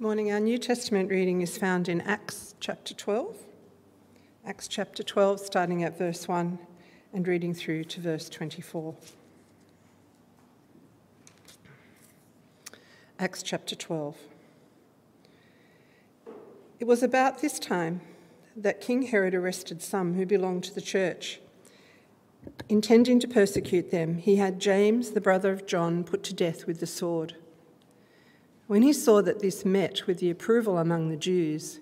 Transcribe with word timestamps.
Morning. 0.00 0.30
Our 0.30 0.38
New 0.38 0.58
Testament 0.58 1.10
reading 1.10 1.40
is 1.40 1.58
found 1.58 1.88
in 1.88 2.00
Acts 2.02 2.54
chapter 2.60 2.94
12. 2.94 3.34
Acts 4.46 4.68
chapter 4.68 5.02
12, 5.02 5.40
starting 5.40 5.82
at 5.82 5.98
verse 5.98 6.28
1 6.28 6.56
and 7.12 7.26
reading 7.26 7.52
through 7.52 7.82
to 7.82 8.00
verse 8.00 8.28
24. 8.28 8.94
Acts 13.18 13.42
chapter 13.42 13.74
12. 13.74 14.16
It 16.78 16.84
was 16.84 17.02
about 17.02 17.40
this 17.40 17.58
time 17.58 18.00
that 18.56 18.80
King 18.80 19.02
Herod 19.02 19.34
arrested 19.34 19.82
some 19.82 20.14
who 20.14 20.24
belonged 20.24 20.62
to 20.62 20.74
the 20.76 20.80
church. 20.80 21.40
Intending 22.68 23.18
to 23.18 23.26
persecute 23.26 23.90
them, 23.90 24.18
he 24.18 24.36
had 24.36 24.60
James, 24.60 25.10
the 25.10 25.20
brother 25.20 25.50
of 25.50 25.66
John, 25.66 26.04
put 26.04 26.22
to 26.22 26.34
death 26.34 26.68
with 26.68 26.78
the 26.78 26.86
sword. 26.86 27.34
When 28.68 28.82
he 28.82 28.92
saw 28.92 29.22
that 29.22 29.40
this 29.40 29.64
met 29.64 30.06
with 30.06 30.18
the 30.18 30.28
approval 30.28 30.76
among 30.76 31.08
the 31.08 31.16
Jews, 31.16 31.80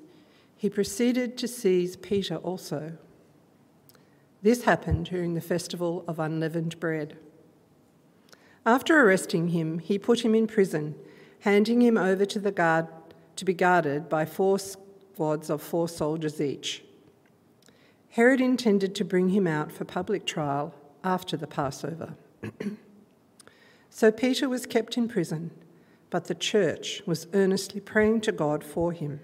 he 0.57 0.71
proceeded 0.71 1.37
to 1.39 1.49
seize 1.49 1.97
Peter 1.97 2.37
also. 2.37 2.97
This 4.41 4.63
happened 4.63 5.07
during 5.07 5.35
the 5.35 5.41
festival 5.41 6.05
of 6.07 6.21
unleavened 6.21 6.79
bread. 6.79 7.19
After 8.65 9.01
arresting 9.01 9.49
him, 9.49 9.81
he 9.81 9.99
put 9.99 10.25
him 10.25 10.33
in 10.33 10.47
prison, 10.47 10.95
handing 11.41 11.83
him 11.83 11.99
over 11.99 12.25
to 12.25 12.39
the 12.39 12.53
guard 12.53 12.87
to 13.35 13.45
be 13.45 13.53
guarded 13.53 14.09
by 14.09 14.25
four 14.25 14.61
squads 14.61 15.51
of 15.51 15.61
four 15.61 15.89
soldiers 15.89 16.41
each. 16.41 16.85
Herod 18.11 18.41
intended 18.41 18.95
to 18.95 19.05
bring 19.05 19.31
him 19.31 19.49
out 19.49 19.73
for 19.73 19.85
public 19.85 20.25
trial 20.25 20.73
after 21.03 21.37
the 21.37 21.49
Passover. 21.49 22.15
so 23.91 24.13
Peter 24.13 24.49
was 24.49 24.67
kept 24.67 24.97
in 24.97 25.09
prison 25.09 25.51
but 26.11 26.27
the 26.27 26.35
church 26.35 27.03
was 27.07 27.27
earnestly 27.33 27.81
praying 27.81 28.21
to 28.23 28.33
God 28.33 28.63
for 28.63 28.93
him. 28.93 29.21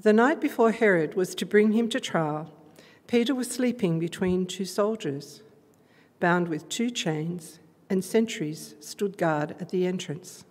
The 0.00 0.12
night 0.12 0.40
before 0.40 0.70
Herod 0.70 1.14
was 1.14 1.34
to 1.34 1.46
bring 1.46 1.72
him 1.72 1.88
to 1.88 2.00
trial, 2.00 2.52
Peter 3.08 3.34
was 3.34 3.50
sleeping 3.50 3.98
between 3.98 4.46
two 4.46 4.66
soldiers, 4.66 5.42
bound 6.20 6.48
with 6.48 6.68
two 6.68 6.90
chains, 6.90 7.58
and 7.88 8.04
sentries 8.04 8.74
stood 8.80 9.16
guard 9.16 9.56
at 9.60 9.70
the 9.70 9.86
entrance. 9.86 10.44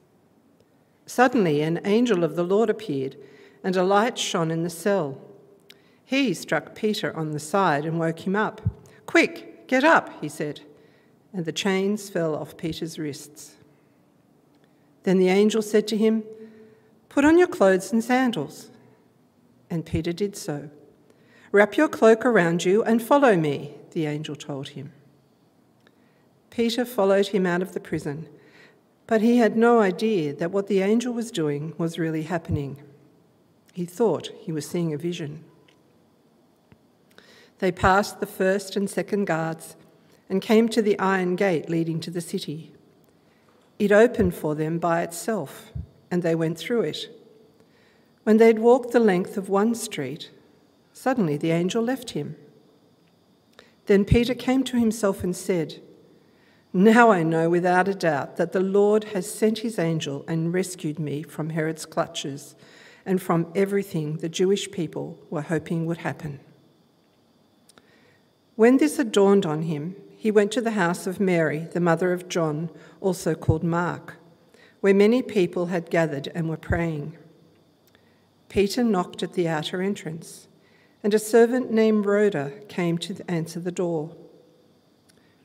Suddenly, 1.05 1.61
an 1.61 1.79
angel 1.85 2.23
of 2.23 2.35
the 2.35 2.43
Lord 2.43 2.69
appeared, 2.69 3.15
and 3.63 3.75
a 3.75 3.83
light 3.83 4.17
shone 4.17 4.49
in 4.49 4.63
the 4.63 4.69
cell. 4.69 5.19
He 6.03 6.33
struck 6.33 6.73
Peter 6.73 7.15
on 7.15 7.31
the 7.31 7.39
side 7.39 7.85
and 7.85 7.99
woke 7.99 8.25
him 8.25 8.35
up. 8.35 8.61
Quick, 9.05 9.67
get 9.67 9.83
up, 9.83 10.19
he 10.19 10.29
said, 10.29 10.61
and 11.31 11.45
the 11.45 11.51
chains 11.51 12.09
fell 12.09 12.35
off 12.35 12.57
Peter's 12.57 12.97
wrists. 12.97 13.56
Then 15.07 15.19
the 15.19 15.29
angel 15.29 15.61
said 15.61 15.87
to 15.87 15.95
him, 15.95 16.25
Put 17.07 17.23
on 17.23 17.37
your 17.37 17.47
clothes 17.47 17.93
and 17.93 18.03
sandals. 18.03 18.71
And 19.69 19.85
Peter 19.85 20.11
did 20.11 20.35
so. 20.35 20.69
Wrap 21.53 21.77
your 21.77 21.87
cloak 21.87 22.25
around 22.25 22.65
you 22.65 22.83
and 22.83 23.01
follow 23.01 23.37
me, 23.37 23.75
the 23.91 24.05
angel 24.05 24.35
told 24.35 24.67
him. 24.67 24.91
Peter 26.49 26.83
followed 26.83 27.27
him 27.27 27.45
out 27.45 27.61
of 27.61 27.71
the 27.71 27.79
prison, 27.79 28.27
but 29.05 29.21
he 29.21 29.37
had 29.37 29.55
no 29.55 29.79
idea 29.79 30.33
that 30.33 30.51
what 30.51 30.67
the 30.67 30.81
angel 30.81 31.13
was 31.13 31.31
doing 31.31 31.73
was 31.77 31.97
really 31.97 32.23
happening. 32.23 32.83
He 33.71 33.85
thought 33.85 34.31
he 34.41 34.51
was 34.51 34.67
seeing 34.67 34.93
a 34.93 34.97
vision. 34.97 35.45
They 37.59 37.71
passed 37.71 38.19
the 38.19 38.25
first 38.25 38.75
and 38.75 38.89
second 38.89 39.23
guards 39.23 39.77
and 40.27 40.41
came 40.41 40.67
to 40.67 40.81
the 40.81 40.99
iron 40.99 41.37
gate 41.37 41.69
leading 41.69 42.01
to 42.01 42.11
the 42.11 42.19
city. 42.19 42.73
It 43.79 43.91
opened 43.91 44.33
for 44.33 44.55
them 44.55 44.79
by 44.79 45.03
itself, 45.03 45.71
and 46.09 46.23
they 46.23 46.35
went 46.35 46.57
through 46.57 46.81
it. 46.81 47.09
When 48.23 48.37
they'd 48.37 48.59
walked 48.59 48.91
the 48.91 48.99
length 48.99 49.37
of 49.37 49.49
one 49.49 49.75
street, 49.75 50.31
suddenly 50.93 51.37
the 51.37 51.51
angel 51.51 51.83
left 51.83 52.11
him. 52.11 52.35
Then 53.85 54.03
Peter 54.03 54.33
came 54.33 54.63
to 54.65 54.77
himself 54.77 55.23
and 55.23 55.35
said, 55.35 55.81
Now 56.73 57.09
I 57.11 57.23
know 57.23 57.49
without 57.49 57.87
a 57.87 57.95
doubt 57.95 58.35
that 58.37 58.51
the 58.51 58.59
Lord 58.59 59.05
has 59.05 59.31
sent 59.31 59.59
his 59.59 59.79
angel 59.79 60.25
and 60.27 60.53
rescued 60.53 60.99
me 60.99 61.23
from 61.23 61.51
Herod's 61.51 61.85
clutches 61.85 62.55
and 63.05 63.21
from 63.21 63.49
everything 63.55 64.17
the 64.17 64.27
Jewish 64.27 64.69
people 64.69 65.17
were 65.29 65.43
hoping 65.43 65.85
would 65.85 65.99
happen. 65.99 66.41
When 68.55 68.77
this 68.77 68.97
had 68.97 69.13
dawned 69.13 69.45
on 69.45 69.61
him, 69.61 69.95
he 70.17 70.31
went 70.31 70.51
to 70.51 70.61
the 70.61 70.71
house 70.71 71.05
of 71.05 71.19
Mary, 71.19 71.67
the 71.71 71.79
mother 71.79 72.11
of 72.11 72.27
John, 72.27 72.71
also 72.99 73.35
called 73.35 73.63
Mark, 73.63 74.15
where 74.81 74.93
many 74.93 75.21
people 75.21 75.67
had 75.67 75.91
gathered 75.91 76.29
and 76.33 76.49
were 76.49 76.57
praying. 76.57 77.15
Peter 78.49 78.83
knocked 78.83 79.21
at 79.21 79.33
the 79.33 79.47
outer 79.47 79.79
entrance, 79.79 80.47
and 81.03 81.13
a 81.13 81.19
servant 81.19 81.71
named 81.71 82.07
Rhoda 82.07 82.51
came 82.67 82.97
to 82.97 83.15
answer 83.29 83.59
the 83.59 83.71
door. 83.71 84.15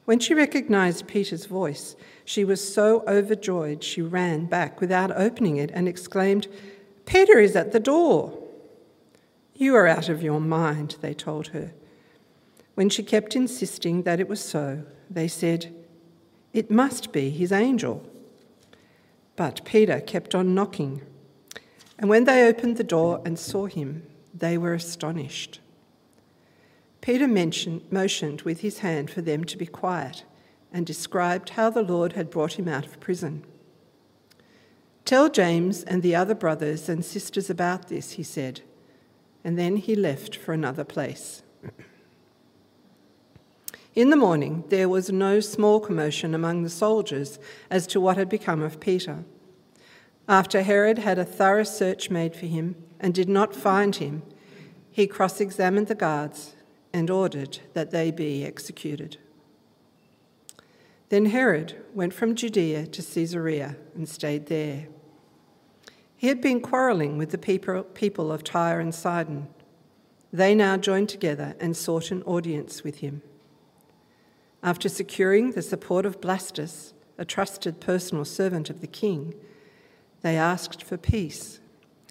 When 0.07 0.19
she 0.19 0.33
recognized 0.33 1.07
Peter's 1.07 1.45
voice, 1.45 1.95
she 2.25 2.43
was 2.43 2.67
so 2.67 3.05
overjoyed 3.07 3.85
she 3.85 4.01
ran 4.01 4.47
back 4.47 4.81
without 4.81 5.11
opening 5.15 5.59
it 5.59 5.71
and 5.75 5.87
exclaimed, 5.87 6.49
Peter 7.05 7.39
is 7.39 7.55
at 7.55 7.73
the 7.73 7.81
door. 7.81 8.39
You 9.55 9.77
are 9.77 9.87
out 9.87 10.09
of 10.09 10.23
your 10.23 10.41
mind, 10.41 10.97
they 11.03 11.13
told 11.13 11.49
her. 11.49 11.73
When 12.75 12.89
she 12.89 13.03
kept 13.03 13.37
insisting 13.37 14.03
that 14.03 14.21
it 14.21 14.29
was 14.29 14.41
so, 14.41 14.85
they 15.11 15.29
said, 15.29 15.75
It 16.53 16.71
must 16.71 17.13
be 17.13 17.31
his 17.31 17.53
angel. 17.53 18.09
But 19.37 19.65
Peter 19.65 20.01
kept 20.01 20.35
on 20.35 20.55
knocking. 20.55 21.03
And 21.99 22.09
when 22.09 22.25
they 22.25 22.47
opened 22.47 22.77
the 22.77 22.85
door 22.85 23.21
and 23.25 23.39
saw 23.39 23.67
him, 23.67 24.05
they 24.35 24.57
were 24.57 24.75
astonished. 24.75 25.61
Peter 27.01 27.29
mentioned, 27.29 27.83
motioned 27.91 28.43
with 28.43 28.61
his 28.61 28.79
hand 28.79 29.11
for 29.11 29.21
them 29.21 29.45
to 29.45 29.59
be 29.59 29.67
quiet 29.67 30.25
and 30.73 30.87
described 30.87 31.51
how 31.51 31.69
the 31.69 31.83
Lord 31.83 32.15
had 32.15 32.31
brought 32.31 32.59
him 32.59 32.69
out 32.69 32.87
of 32.87 33.01
prison. 33.01 33.45
Tell 35.05 35.29
James 35.29 35.83
and 35.83 36.03
the 36.03 36.15
other 36.15 36.35
brothers 36.35 36.89
and 36.89 37.05
sisters 37.05 37.51
about 37.51 37.89
this, 37.89 38.13
he 38.13 38.23
said, 38.23 38.63
and 39.45 39.59
then 39.59 39.77
he 39.77 39.95
left 39.95 40.37
for 40.37 40.55
another 40.55 40.85
place. 40.85 41.43
In 43.95 44.09
the 44.09 44.17
morning, 44.17 44.65
there 44.69 44.89
was 44.89 45.13
no 45.13 45.41
small 45.41 45.79
commotion 45.79 46.35
among 46.35 46.63
the 46.63 46.71
soldiers 46.71 47.39
as 47.71 47.87
to 47.89 48.01
what 48.01 48.17
had 48.17 48.29
become 48.29 48.63
of 48.63 48.81
Peter. 48.81 49.25
After 50.27 50.63
Herod 50.63 50.99
had 50.99 51.19
a 51.19 51.27
thorough 51.27 51.65
search 51.65 52.09
made 52.09 52.35
for 52.35 52.47
him 52.47 52.77
and 52.99 53.13
did 53.13 53.29
not 53.29 53.55
find 53.55 53.97
him, 53.97 54.23
he 54.91 55.07
cross 55.07 55.41
examined 55.41 55.89
the 55.89 55.95
guards 55.95 56.55
and 56.93 57.11
ordered 57.11 57.59
that 57.75 57.91
they 57.91 58.11
be 58.11 58.45
executed. 58.45 59.19
Then 61.11 61.27
Herod 61.27 61.77
went 61.93 62.15
from 62.15 62.35
Judea 62.35 62.87
to 62.87 63.03
Caesarea 63.03 63.77
and 63.95 64.09
stayed 64.09 64.47
there. 64.47 64.89
He 66.17 66.29
had 66.29 66.41
been 66.41 66.61
quarrelling 66.61 67.19
with 67.19 67.31
the 67.31 67.85
people 67.95 68.33
of 68.33 68.45
Tyre 68.45 68.81
and 68.81 68.95
Sidon. 68.95 69.49
They 70.33 70.55
now 70.55 70.79
joined 70.79 71.11
together 71.11 71.55
and 71.61 71.77
sought 71.77 72.11
an 72.11 72.23
audience 72.23 72.83
with 72.83 73.01
him. 73.01 73.21
After 74.63 74.89
securing 74.89 75.53
the 75.53 75.63
support 75.63 76.07
of 76.07 76.21
Blastus, 76.21 76.93
a 77.19 77.25
trusted 77.25 77.81
personal 77.81 78.25
servant 78.25 78.71
of 78.71 78.81
the 78.81 78.87
king, 78.87 79.35
they 80.23 80.37
asked 80.37 80.83
for 80.83 80.97
peace 80.97 81.61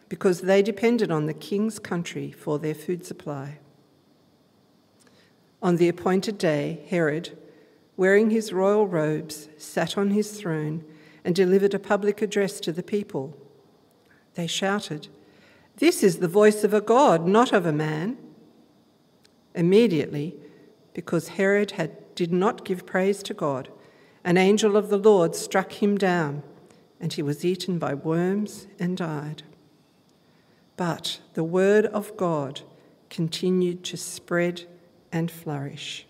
because 0.10 0.42
they 0.42 0.62
depended 0.62 1.10
on 1.10 1.26
the 1.26 1.34
king's 1.34 1.80
country 1.80 2.32
for 2.32 2.60
their 2.60 2.74
food 2.76 3.06
supply. 3.06 3.60
On 5.62 5.78
the 5.78 5.88
appointed 5.88 6.38
day, 6.38 6.82
Herod, 6.90 7.38
wearing 7.96 8.30
his 8.30 8.52
royal 8.52 8.88
robes, 8.88 9.48
sat 9.58 9.98
on 9.98 10.10
his 10.10 10.32
throne 10.32 10.84
and 11.24 11.34
delivered 11.34 11.74
a 11.74 11.80
public 11.80 12.22
address 12.22 12.60
to 12.60 12.74
the 12.74 12.84
people. 12.84 13.38
They 14.34 14.48
shouted, 14.48 15.08
This 15.78 16.04
is 16.04 16.18
the 16.18 16.28
voice 16.28 16.66
of 16.66 16.74
a 16.74 16.82
God, 16.82 17.28
not 17.28 17.54
of 17.54 17.66
a 17.66 17.72
man. 17.72 18.18
Immediately, 19.56 20.36
because 20.94 21.30
Herod 21.30 21.72
had 21.72 22.01
did 22.16 22.32
not 22.32 22.66
give 22.66 22.86
praise 22.86 23.24
to 23.24 23.34
God, 23.34 23.70
an 24.24 24.38
angel 24.38 24.78
of 24.78 24.90
the 24.90 24.98
Lord 24.98 25.36
struck 25.36 25.74
him 25.74 25.98
down, 25.98 26.44
and 27.00 27.14
he 27.14 27.22
was 27.22 27.44
eaten 27.44 27.80
by 27.80 27.94
worms 27.94 28.68
and 28.80 28.98
died. 28.98 29.44
But 30.78 31.20
the 31.34 31.44
word 31.44 31.86
of 31.88 32.16
God 32.18 32.62
continued 33.10 33.84
to 33.86 33.98
spread 33.98 34.64
and 35.12 35.30
flourish. 35.30 36.06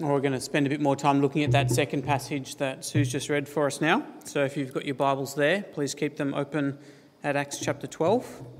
we're 0.00 0.20
going 0.20 0.32
to 0.32 0.40
spend 0.40 0.66
a 0.66 0.70
bit 0.70 0.80
more 0.80 0.96
time 0.96 1.20
looking 1.20 1.42
at 1.42 1.50
that 1.50 1.70
second 1.70 2.02
passage 2.02 2.56
that 2.56 2.84
Sue's 2.84 3.10
just 3.10 3.28
read 3.28 3.48
for 3.48 3.66
us 3.66 3.80
now. 3.80 4.04
So 4.24 4.44
if 4.44 4.56
you've 4.56 4.72
got 4.72 4.84
your 4.84 4.94
Bibles 4.94 5.34
there, 5.34 5.62
please 5.62 5.94
keep 5.94 6.16
them 6.16 6.34
open 6.34 6.78
at 7.24 7.36
Acts 7.36 7.58
chapter 7.58 7.86
12. 7.86 8.57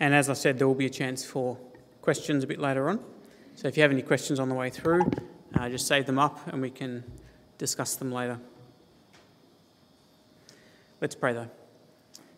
And 0.00 0.14
as 0.14 0.30
I 0.30 0.34
said, 0.34 0.58
there 0.58 0.68
will 0.68 0.74
be 0.74 0.86
a 0.86 0.90
chance 0.90 1.24
for 1.24 1.58
questions 2.02 2.44
a 2.44 2.46
bit 2.46 2.60
later 2.60 2.88
on. 2.88 3.00
So 3.54 3.66
if 3.66 3.76
you 3.76 3.82
have 3.82 3.90
any 3.90 4.02
questions 4.02 4.38
on 4.38 4.48
the 4.48 4.54
way 4.54 4.70
through, 4.70 5.02
uh, 5.58 5.68
just 5.68 5.86
save 5.86 6.06
them 6.06 6.18
up 6.18 6.46
and 6.46 6.62
we 6.62 6.70
can 6.70 7.02
discuss 7.58 7.96
them 7.96 8.12
later. 8.12 8.38
Let's 11.00 11.14
pray 11.14 11.32
though. 11.32 11.50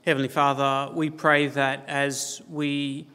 Heavenly 0.06 0.28
Father, 0.28 0.92
we 0.94 1.10
pray 1.10 1.48
that 1.48 1.84
as 1.86 2.40
we 2.48 3.06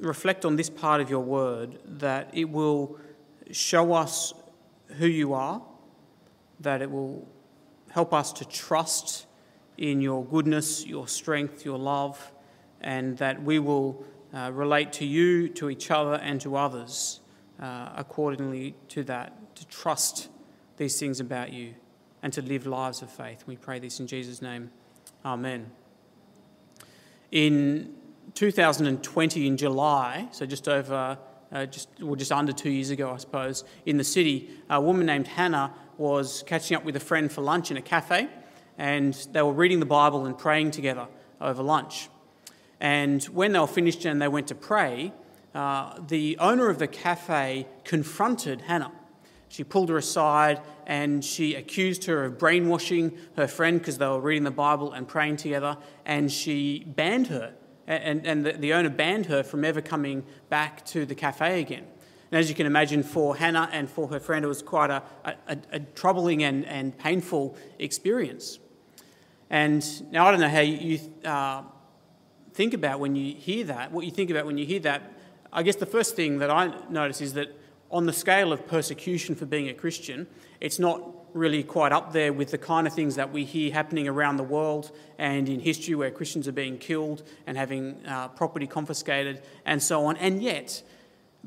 reflect 0.00 0.44
on 0.44 0.56
this 0.56 0.68
part 0.68 1.00
of 1.00 1.08
your 1.08 1.20
word, 1.20 1.78
that 1.86 2.28
it 2.34 2.50
will 2.50 2.98
show 3.50 3.94
us 3.94 4.34
who 4.98 5.06
you 5.06 5.32
are, 5.32 5.62
that 6.60 6.82
it 6.82 6.90
will 6.90 7.26
help 7.90 8.12
us 8.12 8.32
to 8.34 8.44
trust 8.44 9.26
in 9.78 10.00
your 10.00 10.24
goodness, 10.24 10.84
your 10.84 11.08
strength, 11.08 11.64
your 11.64 11.78
love, 11.78 12.32
and 12.84 13.16
that 13.16 13.42
we 13.42 13.58
will 13.58 14.04
uh, 14.32 14.50
relate 14.52 14.92
to 14.92 15.04
you, 15.04 15.48
to 15.48 15.70
each 15.70 15.90
other, 15.90 16.14
and 16.14 16.40
to 16.42 16.54
others 16.54 17.20
uh, 17.60 17.88
accordingly 17.96 18.74
to 18.88 19.02
that, 19.04 19.56
to 19.56 19.66
trust 19.66 20.28
these 20.76 20.98
things 21.00 21.18
about 21.18 21.52
you 21.52 21.74
and 22.22 22.32
to 22.32 22.42
live 22.42 22.66
lives 22.66 23.02
of 23.02 23.10
faith. 23.10 23.44
We 23.46 23.56
pray 23.56 23.78
this 23.78 24.00
in 24.00 24.06
Jesus' 24.06 24.42
name. 24.42 24.70
Amen. 25.24 25.70
In 27.32 27.94
2020, 28.34 29.46
in 29.46 29.56
July, 29.56 30.28
so 30.30 30.44
just 30.44 30.68
over, 30.68 31.18
uh, 31.52 31.66
just 31.66 31.88
well, 32.00 32.16
just 32.16 32.32
under 32.32 32.52
two 32.52 32.70
years 32.70 32.90
ago, 32.90 33.12
I 33.12 33.16
suppose, 33.16 33.64
in 33.86 33.96
the 33.96 34.04
city, 34.04 34.50
a 34.68 34.80
woman 34.80 35.06
named 35.06 35.28
Hannah 35.28 35.72
was 35.96 36.42
catching 36.46 36.76
up 36.76 36.84
with 36.84 36.96
a 36.96 37.00
friend 37.00 37.32
for 37.32 37.40
lunch 37.40 37.70
in 37.70 37.76
a 37.76 37.82
cafe, 37.82 38.28
and 38.76 39.14
they 39.32 39.42
were 39.42 39.52
reading 39.52 39.80
the 39.80 39.86
Bible 39.86 40.26
and 40.26 40.36
praying 40.36 40.72
together 40.72 41.06
over 41.40 41.62
lunch. 41.62 42.08
And 42.84 43.24
when 43.24 43.52
they 43.52 43.58
were 43.58 43.66
finished 43.66 44.04
and 44.04 44.20
they 44.20 44.28
went 44.28 44.48
to 44.48 44.54
pray, 44.54 45.14
uh, 45.54 45.98
the 46.06 46.36
owner 46.36 46.68
of 46.68 46.78
the 46.78 46.86
cafe 46.86 47.66
confronted 47.82 48.60
Hannah. 48.60 48.92
She 49.48 49.64
pulled 49.64 49.88
her 49.88 49.96
aside 49.96 50.60
and 50.86 51.24
she 51.24 51.54
accused 51.54 52.04
her 52.04 52.26
of 52.26 52.38
brainwashing 52.38 53.16
her 53.36 53.46
friend 53.46 53.78
because 53.78 53.96
they 53.96 54.06
were 54.06 54.20
reading 54.20 54.44
the 54.44 54.50
Bible 54.50 54.92
and 54.92 55.08
praying 55.08 55.38
together, 55.38 55.78
and 56.04 56.30
she 56.30 56.84
banned 56.86 57.28
her. 57.28 57.54
And, 57.86 58.26
and 58.26 58.44
the, 58.44 58.52
the 58.52 58.74
owner 58.74 58.90
banned 58.90 59.26
her 59.26 59.42
from 59.42 59.64
ever 59.64 59.80
coming 59.80 60.26
back 60.50 60.84
to 60.86 61.06
the 61.06 61.14
cafe 61.14 61.62
again. 61.62 61.86
And 62.30 62.38
as 62.38 62.50
you 62.50 62.54
can 62.54 62.66
imagine, 62.66 63.02
for 63.02 63.34
Hannah 63.34 63.70
and 63.72 63.88
for 63.88 64.08
her 64.08 64.20
friend, 64.20 64.44
it 64.44 64.48
was 64.48 64.60
quite 64.60 64.90
a, 64.90 65.02
a, 65.24 65.56
a 65.72 65.80
troubling 65.80 66.44
and, 66.44 66.66
and 66.66 66.98
painful 66.98 67.56
experience. 67.78 68.58
And 69.48 70.12
now 70.12 70.26
I 70.26 70.32
don't 70.32 70.40
know 70.40 70.50
how 70.50 70.60
you 70.60 71.00
uh, 71.24 71.62
think 72.54 72.72
about 72.72 73.00
when 73.00 73.16
you 73.16 73.34
hear 73.34 73.64
that, 73.64 73.92
what 73.92 74.04
you 74.04 74.10
think 74.10 74.30
about 74.30 74.46
when 74.46 74.56
you 74.56 74.64
hear 74.64 74.80
that. 74.80 75.12
I 75.52 75.62
guess 75.62 75.76
the 75.76 75.86
first 75.86 76.16
thing 76.16 76.38
that 76.38 76.50
I 76.50 76.72
notice 76.88 77.20
is 77.20 77.34
that 77.34 77.48
on 77.90 78.06
the 78.06 78.12
scale 78.12 78.52
of 78.52 78.66
persecution 78.66 79.34
for 79.34 79.44
being 79.44 79.68
a 79.68 79.74
Christian, 79.74 80.26
it's 80.60 80.78
not 80.78 81.02
really 81.34 81.64
quite 81.64 81.90
up 81.90 82.12
there 82.12 82.32
with 82.32 82.52
the 82.52 82.58
kind 82.58 82.86
of 82.86 82.92
things 82.92 83.16
that 83.16 83.32
we 83.32 83.44
hear 83.44 83.72
happening 83.72 84.06
around 84.06 84.36
the 84.36 84.44
world 84.44 84.92
and 85.18 85.48
in 85.48 85.58
history 85.58 85.96
where 85.96 86.10
Christians 86.12 86.46
are 86.46 86.52
being 86.52 86.78
killed 86.78 87.24
and 87.46 87.56
having 87.56 87.96
uh, 88.06 88.28
property 88.28 88.68
confiscated 88.68 89.42
and 89.64 89.82
so 89.82 90.06
on. 90.06 90.16
And 90.18 90.40
yet, 90.40 90.80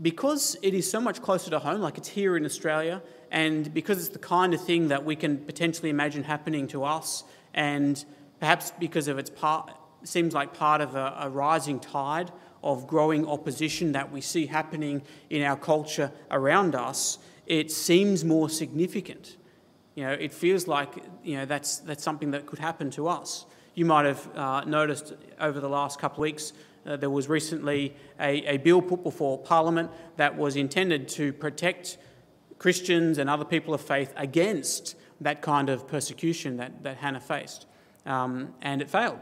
because 0.02 0.58
it 0.62 0.74
is 0.74 0.90
so 0.90 1.00
much 1.00 1.22
closer 1.22 1.50
to 1.52 1.60
home, 1.60 1.80
like 1.80 1.98
it's 1.98 2.10
here 2.10 2.36
in 2.36 2.46
Australia, 2.46 3.02
and 3.32 3.74
because 3.74 4.00
it's 4.00 4.10
the 4.10 4.20
kind 4.20 4.54
of 4.54 4.62
thing 4.62 4.90
that 4.90 5.06
we 5.06 5.16
can 5.16 5.38
potentially 5.38 5.90
imagine 5.90 6.24
happening 6.24 6.68
to 6.68 6.84
us, 6.84 7.24
and 7.54 8.04
perhaps 8.40 8.74
because 8.78 9.08
of 9.08 9.18
its 9.18 9.30
part, 9.30 9.72
seems 10.08 10.34
like 10.34 10.54
part 10.54 10.82
of 10.82 10.96
a, 10.96 11.16
a 11.20 11.30
rising 11.30 11.80
tide 11.80 12.32
of 12.64 12.88
growing 12.88 13.28
opposition 13.28 13.92
that 13.92 14.12
we 14.12 14.22
see 14.22 14.48
happening 14.48 15.02
in 15.30 15.44
our 15.44 15.56
culture 15.56 16.12
around 16.32 16.76
us, 16.76 17.20
it 17.46 17.72
seems 17.72 18.26
more 18.26 18.50
significant. 18.50 19.38
You 19.96 20.04
know, 20.04 20.12
it 20.12 20.34
feels 20.34 20.68
like 20.68 21.04
you 21.24 21.38
know 21.38 21.46
that's 21.46 21.80
that's 21.80 22.04
something 22.04 22.32
that 22.32 22.46
could 22.46 22.60
happen 22.60 22.92
to 22.92 23.08
us. 23.08 23.46
You 23.74 23.86
might 23.86 24.06
have 24.06 24.38
uh, 24.38 24.64
noticed 24.66 25.14
over 25.40 25.60
the 25.60 25.70
last 25.70 26.00
couple 26.00 26.18
of 26.18 26.22
weeks 26.22 26.54
uh, 26.88 26.96
there 26.98 27.10
was 27.10 27.28
recently 27.28 27.96
a, 28.20 28.56
a 28.56 28.58
bill 28.58 28.82
put 28.82 29.04
before 29.04 29.38
Parliament 29.38 29.92
that 30.16 30.38
was 30.38 30.56
intended 30.56 31.08
to 31.10 31.34
protect 31.34 31.98
Christians 32.60 33.18
and 33.18 33.30
other 33.30 33.46
people 33.46 33.74
of 33.74 33.82
faith 33.82 34.14
against 34.16 34.96
that 35.22 35.42
kind 35.42 35.70
of 35.70 35.88
persecution 35.88 36.58
that, 36.58 36.84
that 36.84 36.98
Hannah 36.98 37.20
faced. 37.20 37.66
Um, 38.06 38.54
and 38.62 38.82
it 38.82 38.90
failed. 38.90 39.20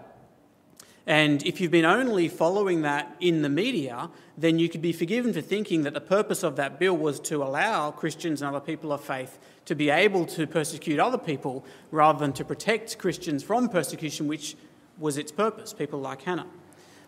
And 1.07 1.45
if 1.45 1.61
you've 1.61 1.71
been 1.71 1.85
only 1.85 2.27
following 2.27 2.81
that 2.81 3.15
in 3.19 3.43
the 3.43 3.49
media, 3.49 4.09
then 4.37 4.57
you 4.57 4.69
could 4.69 4.81
be 4.81 4.91
forgiven 4.91 5.33
for 5.33 5.41
thinking 5.41 5.83
that 5.83 5.93
the 5.93 6.01
purpose 6.01 6.41
of 6.41 6.55
that 6.55 6.79
bill 6.79 6.97
was 6.97 7.19
to 7.21 7.43
allow 7.43 7.91
Christians 7.91 8.41
and 8.41 8.49
other 8.49 8.65
people 8.65 8.91
of 8.91 9.01
faith 9.01 9.37
to 9.65 9.75
be 9.75 9.89
able 9.89 10.25
to 10.25 10.47
persecute 10.47 10.99
other 10.99 11.17
people 11.17 11.63
rather 11.91 12.19
than 12.19 12.33
to 12.33 12.43
protect 12.43 12.97
Christians 12.97 13.43
from 13.43 13.69
persecution, 13.69 14.27
which 14.27 14.55
was 14.97 15.17
its 15.17 15.31
purpose, 15.31 15.73
people 15.73 15.99
like 15.99 16.23
Hannah. 16.23 16.47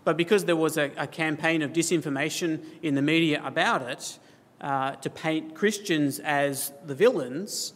But 0.03 0.15
because 0.15 0.45
there 0.45 0.55
was 0.55 0.77
a, 0.77 0.91
a 0.95 1.07
campaign 1.07 1.61
of 1.61 1.73
disinformation 1.73 2.63
in 2.81 2.95
the 2.95 3.01
media 3.01 3.41
about 3.43 3.81
it, 3.81 4.19
uh, 4.61 4.93
to 4.93 5.09
paint 5.09 5.53
Christians 5.53 6.19
as 6.19 6.71
the 6.85 6.95
villains, 6.95 7.73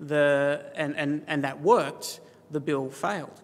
the, 0.00 0.64
and, 0.74 0.96
and, 0.96 1.22
and 1.26 1.44
that 1.44 1.60
worked, 1.60 2.20
the 2.50 2.60
bill 2.60 2.90
failed. 2.90 3.40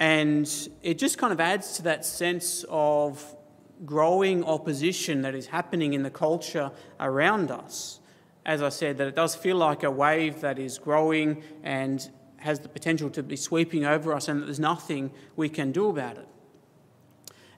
And 0.00 0.50
it 0.82 0.98
just 0.98 1.18
kind 1.18 1.30
of 1.30 1.40
adds 1.40 1.74
to 1.74 1.82
that 1.82 2.06
sense 2.06 2.64
of 2.70 3.36
growing 3.84 4.42
opposition 4.44 5.20
that 5.22 5.34
is 5.34 5.48
happening 5.48 5.92
in 5.92 6.02
the 6.02 6.10
culture 6.10 6.72
around 6.98 7.50
us. 7.50 8.00
As 8.46 8.62
I 8.62 8.70
said, 8.70 8.96
that 8.96 9.08
it 9.08 9.14
does 9.14 9.36
feel 9.36 9.56
like 9.56 9.82
a 9.82 9.90
wave 9.90 10.40
that 10.40 10.58
is 10.58 10.78
growing 10.78 11.42
and 11.62 12.10
has 12.38 12.60
the 12.60 12.68
potential 12.70 13.10
to 13.10 13.22
be 13.22 13.36
sweeping 13.36 13.84
over 13.84 14.14
us, 14.14 14.26
and 14.26 14.40
that 14.40 14.46
there's 14.46 14.58
nothing 14.58 15.10
we 15.36 15.50
can 15.50 15.70
do 15.70 15.90
about 15.90 16.16
it. 16.16 16.26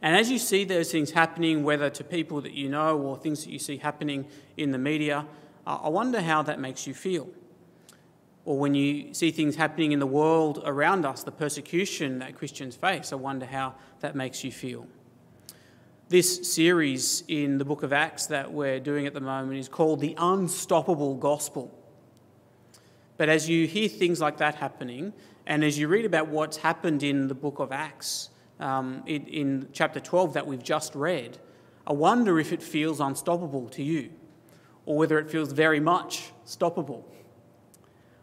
And 0.02 0.16
as 0.16 0.28
you 0.28 0.40
see 0.40 0.64
those 0.64 0.90
things 0.90 1.12
happening, 1.12 1.62
whether 1.62 1.88
to 1.90 2.02
people 2.02 2.40
that 2.40 2.54
you 2.54 2.68
know 2.68 2.98
or 2.98 3.16
things 3.16 3.44
that 3.44 3.52
you 3.52 3.60
see 3.60 3.76
happening 3.76 4.26
in 4.56 4.72
the 4.72 4.78
media, 4.78 5.28
I 5.64 5.88
wonder 5.88 6.20
how 6.20 6.42
that 6.42 6.58
makes 6.58 6.88
you 6.88 6.94
feel 6.94 7.28
or 8.44 8.58
when 8.58 8.74
you 8.74 9.14
see 9.14 9.30
things 9.30 9.56
happening 9.56 9.92
in 9.92 9.98
the 9.98 10.06
world 10.06 10.62
around 10.64 11.06
us, 11.06 11.22
the 11.22 11.32
persecution 11.32 12.18
that 12.18 12.36
Christians 12.36 12.74
face, 12.74 13.12
I 13.12 13.16
wonder 13.16 13.46
how 13.46 13.74
that 14.00 14.16
makes 14.16 14.42
you 14.42 14.50
feel. 14.50 14.86
This 16.08 16.52
series 16.52 17.22
in 17.28 17.58
the 17.58 17.64
book 17.64 17.82
of 17.82 17.92
Acts 17.92 18.26
that 18.26 18.52
we're 18.52 18.80
doing 18.80 19.06
at 19.06 19.14
the 19.14 19.20
moment 19.20 19.58
is 19.58 19.68
called 19.68 20.00
The 20.00 20.14
Unstoppable 20.18 21.14
Gospel. 21.14 21.72
But 23.16 23.28
as 23.28 23.48
you 23.48 23.66
hear 23.66 23.88
things 23.88 24.20
like 24.20 24.38
that 24.38 24.56
happening, 24.56 25.12
and 25.46 25.62
as 25.62 25.78
you 25.78 25.88
read 25.88 26.04
about 26.04 26.28
what's 26.28 26.58
happened 26.58 27.02
in 27.02 27.28
the 27.28 27.34
book 27.34 27.60
of 27.60 27.70
Acts, 27.70 28.30
um, 28.58 29.02
in, 29.06 29.26
in 29.26 29.68
chapter 29.72 30.00
12 30.00 30.34
that 30.34 30.46
we've 30.46 30.62
just 30.62 30.94
read, 30.94 31.38
I 31.86 31.92
wonder 31.92 32.38
if 32.38 32.52
it 32.52 32.62
feels 32.62 33.00
unstoppable 33.00 33.68
to 33.70 33.82
you, 33.82 34.10
or 34.84 34.98
whether 34.98 35.18
it 35.18 35.30
feels 35.30 35.52
very 35.52 35.80
much 35.80 36.32
stoppable. 36.46 37.04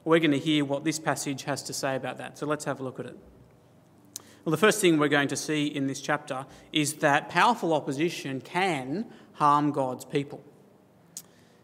We're 0.04 0.20
going 0.20 0.32
to 0.32 0.40
hear 0.40 0.66
what 0.66 0.84
this 0.84 1.00
passage 1.00 1.44
has 1.44 1.64
to 1.64 1.74
say 1.74 1.96
about 1.96 2.18
that. 2.18 2.38
So 2.38 2.46
let's 2.46 2.66
have 2.66 2.80
a 2.80 2.84
look 2.84 3.00
at 3.00 3.06
it. 3.06 3.18
Well, 4.46 4.52
the 4.52 4.58
first 4.58 4.80
thing 4.80 4.98
we're 4.98 5.10
going 5.10 5.28
to 5.28 5.36
see 5.36 5.68
in 5.68 5.88
this 5.88 6.02
chapter 6.02 6.46
is 6.72 6.96
that 6.96 7.30
powerful 7.30 7.74
opposition 7.74 8.42
can 8.42 9.06
harm 9.34 9.72
God's 9.72 10.06
people. 10.06 10.44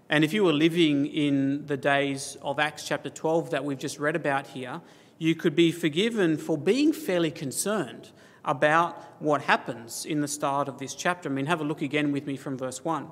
And 0.09 0.23
if 0.23 0.33
you 0.33 0.43
were 0.43 0.53
living 0.53 1.07
in 1.07 1.65
the 1.65 1.77
days 1.77 2.37
of 2.41 2.59
Acts 2.59 2.85
chapter 2.85 3.09
12 3.09 3.51
that 3.51 3.65
we've 3.65 3.79
just 3.79 3.97
read 3.97 4.15
about 4.15 4.47
here, 4.47 4.81
you 5.17 5.33
could 5.33 5.55
be 5.55 5.71
forgiven 5.71 6.37
for 6.37 6.57
being 6.57 6.93
fairly 6.93 7.31
concerned 7.31 8.09
about 8.43 9.01
what 9.19 9.41
happens 9.41 10.05
in 10.05 10.21
the 10.21 10.27
start 10.27 10.67
of 10.67 10.77
this 10.77 10.93
chapter. 10.93 11.29
I 11.29 11.31
mean, 11.31 11.47
have 11.47 11.61
a 11.61 11.63
look 11.63 11.81
again 11.81 12.11
with 12.11 12.27
me 12.27 12.35
from 12.37 12.57
verse 12.57 12.83
1. 12.83 13.09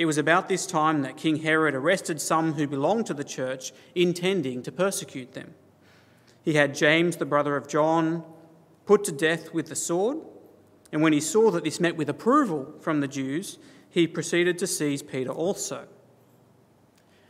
It 0.00 0.06
was 0.06 0.16
about 0.16 0.48
this 0.48 0.64
time 0.64 1.02
that 1.02 1.18
King 1.18 1.42
Herod 1.42 1.74
arrested 1.74 2.22
some 2.22 2.54
who 2.54 2.66
belonged 2.66 3.04
to 3.08 3.12
the 3.12 3.22
church, 3.22 3.70
intending 3.94 4.62
to 4.62 4.72
persecute 4.72 5.34
them. 5.34 5.52
He 6.42 6.54
had 6.54 6.74
James, 6.74 7.18
the 7.18 7.26
brother 7.26 7.54
of 7.54 7.68
John, 7.68 8.24
put 8.86 9.04
to 9.04 9.12
death 9.12 9.52
with 9.52 9.66
the 9.66 9.76
sword, 9.76 10.16
and 10.90 11.02
when 11.02 11.12
he 11.12 11.20
saw 11.20 11.50
that 11.50 11.64
this 11.64 11.80
met 11.80 11.98
with 11.98 12.08
approval 12.08 12.72
from 12.80 13.00
the 13.00 13.08
Jews, 13.08 13.58
he 13.90 14.06
proceeded 14.06 14.58
to 14.60 14.66
seize 14.66 15.02
Peter 15.02 15.32
also. 15.32 15.86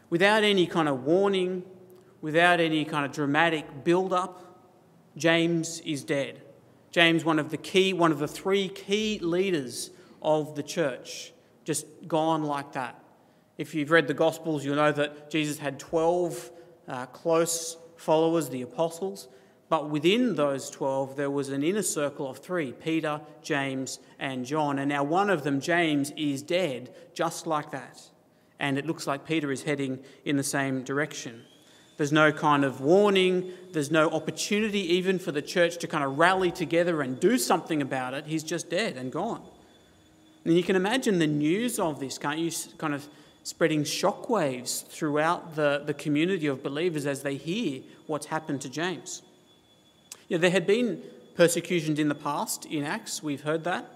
Without 0.08 0.44
any 0.44 0.68
kind 0.68 0.88
of 0.88 1.02
warning, 1.02 1.64
without 2.20 2.60
any 2.60 2.84
kind 2.84 3.04
of 3.04 3.10
dramatic 3.10 3.82
build 3.82 4.12
up, 4.12 4.62
James 5.16 5.80
is 5.80 6.04
dead. 6.04 6.40
James, 6.92 7.24
one 7.24 7.40
of 7.40 7.50
the 7.50 7.56
key, 7.56 7.92
one 7.92 8.12
of 8.12 8.20
the 8.20 8.28
three 8.28 8.68
key 8.68 9.18
leaders 9.18 9.90
of 10.22 10.54
the 10.54 10.62
church 10.62 11.32
just 11.70 11.86
gone 12.08 12.42
like 12.42 12.72
that. 12.72 13.00
If 13.56 13.76
you've 13.76 13.92
read 13.92 14.08
the 14.08 14.14
Gospels, 14.14 14.64
you'll 14.64 14.74
know 14.74 14.90
that 14.90 15.30
Jesus 15.30 15.56
had 15.56 15.78
12 15.78 16.50
uh, 16.88 17.06
close 17.06 17.76
followers, 17.96 18.48
the 18.48 18.62
apostles. 18.62 19.28
But 19.68 19.88
within 19.88 20.34
those 20.34 20.68
12, 20.68 21.14
there 21.14 21.30
was 21.30 21.48
an 21.50 21.62
inner 21.62 21.84
circle 21.84 22.28
of 22.28 22.38
three 22.38 22.72
Peter, 22.72 23.20
James, 23.40 24.00
and 24.18 24.44
John. 24.44 24.80
And 24.80 24.88
now 24.88 25.04
one 25.04 25.30
of 25.30 25.44
them, 25.44 25.60
James, 25.60 26.10
is 26.16 26.42
dead, 26.42 26.92
just 27.14 27.46
like 27.46 27.70
that. 27.70 28.02
And 28.58 28.76
it 28.76 28.84
looks 28.84 29.06
like 29.06 29.24
Peter 29.24 29.52
is 29.52 29.62
heading 29.62 30.00
in 30.24 30.36
the 30.36 30.42
same 30.42 30.82
direction. 30.82 31.44
There's 31.98 32.10
no 32.10 32.32
kind 32.32 32.64
of 32.64 32.80
warning, 32.80 33.52
there's 33.70 33.92
no 33.92 34.10
opportunity 34.10 34.94
even 34.94 35.20
for 35.20 35.30
the 35.30 35.42
church 35.42 35.76
to 35.78 35.86
kind 35.86 36.02
of 36.02 36.18
rally 36.18 36.50
together 36.50 37.00
and 37.00 37.20
do 37.20 37.38
something 37.38 37.80
about 37.80 38.12
it. 38.14 38.26
He's 38.26 38.42
just 38.42 38.70
dead 38.70 38.96
and 38.96 39.12
gone. 39.12 39.44
And 40.44 40.56
you 40.56 40.62
can 40.62 40.76
imagine 40.76 41.18
the 41.18 41.26
news 41.26 41.78
of 41.78 42.00
this, 42.00 42.18
can't 42.18 42.38
you? 42.38 42.50
Kind 42.78 42.94
of 42.94 43.08
spreading 43.42 43.84
shockwaves 43.84 44.86
throughout 44.86 45.54
the, 45.54 45.82
the 45.84 45.94
community 45.94 46.46
of 46.46 46.62
believers 46.62 47.06
as 47.06 47.22
they 47.22 47.36
hear 47.36 47.82
what's 48.06 48.26
happened 48.26 48.60
to 48.62 48.68
James. 48.68 49.22
Yeah, 50.28 50.38
there 50.38 50.50
had 50.50 50.66
been 50.66 51.02
persecutions 51.34 51.98
in 51.98 52.08
the 52.08 52.14
past 52.14 52.66
in 52.66 52.84
Acts, 52.84 53.22
we've 53.22 53.42
heard 53.42 53.64
that. 53.64 53.90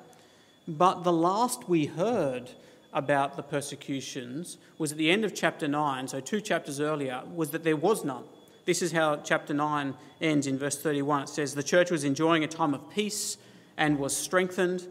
But 0.66 1.04
the 1.04 1.12
last 1.12 1.68
we 1.68 1.86
heard 1.86 2.50
about 2.92 3.36
the 3.36 3.42
persecutions 3.42 4.56
was 4.78 4.92
at 4.92 4.98
the 4.98 5.10
end 5.10 5.24
of 5.24 5.34
chapter 5.34 5.68
9, 5.68 6.08
so 6.08 6.20
two 6.20 6.40
chapters 6.40 6.80
earlier, 6.80 7.22
was 7.34 7.50
that 7.50 7.64
there 7.64 7.76
was 7.76 8.04
none. 8.04 8.24
This 8.64 8.80
is 8.80 8.92
how 8.92 9.16
chapter 9.16 9.52
9 9.52 9.94
ends 10.22 10.46
in 10.46 10.58
verse 10.58 10.80
31. 10.80 11.24
It 11.24 11.28
says, 11.28 11.54
The 11.54 11.62
church 11.62 11.90
was 11.90 12.04
enjoying 12.04 12.44
a 12.44 12.48
time 12.48 12.72
of 12.72 12.88
peace 12.90 13.36
and 13.76 13.98
was 13.98 14.16
strengthened. 14.16 14.86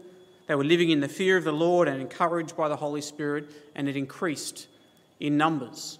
They 0.46 0.54
were 0.54 0.64
living 0.64 0.90
in 0.90 1.00
the 1.00 1.08
fear 1.08 1.36
of 1.36 1.44
the 1.44 1.52
Lord 1.52 1.88
and 1.88 2.00
encouraged 2.00 2.56
by 2.56 2.68
the 2.68 2.76
Holy 2.76 3.00
Spirit, 3.00 3.50
and 3.74 3.88
it 3.88 3.96
increased 3.96 4.68
in 5.18 5.36
numbers. 5.36 5.98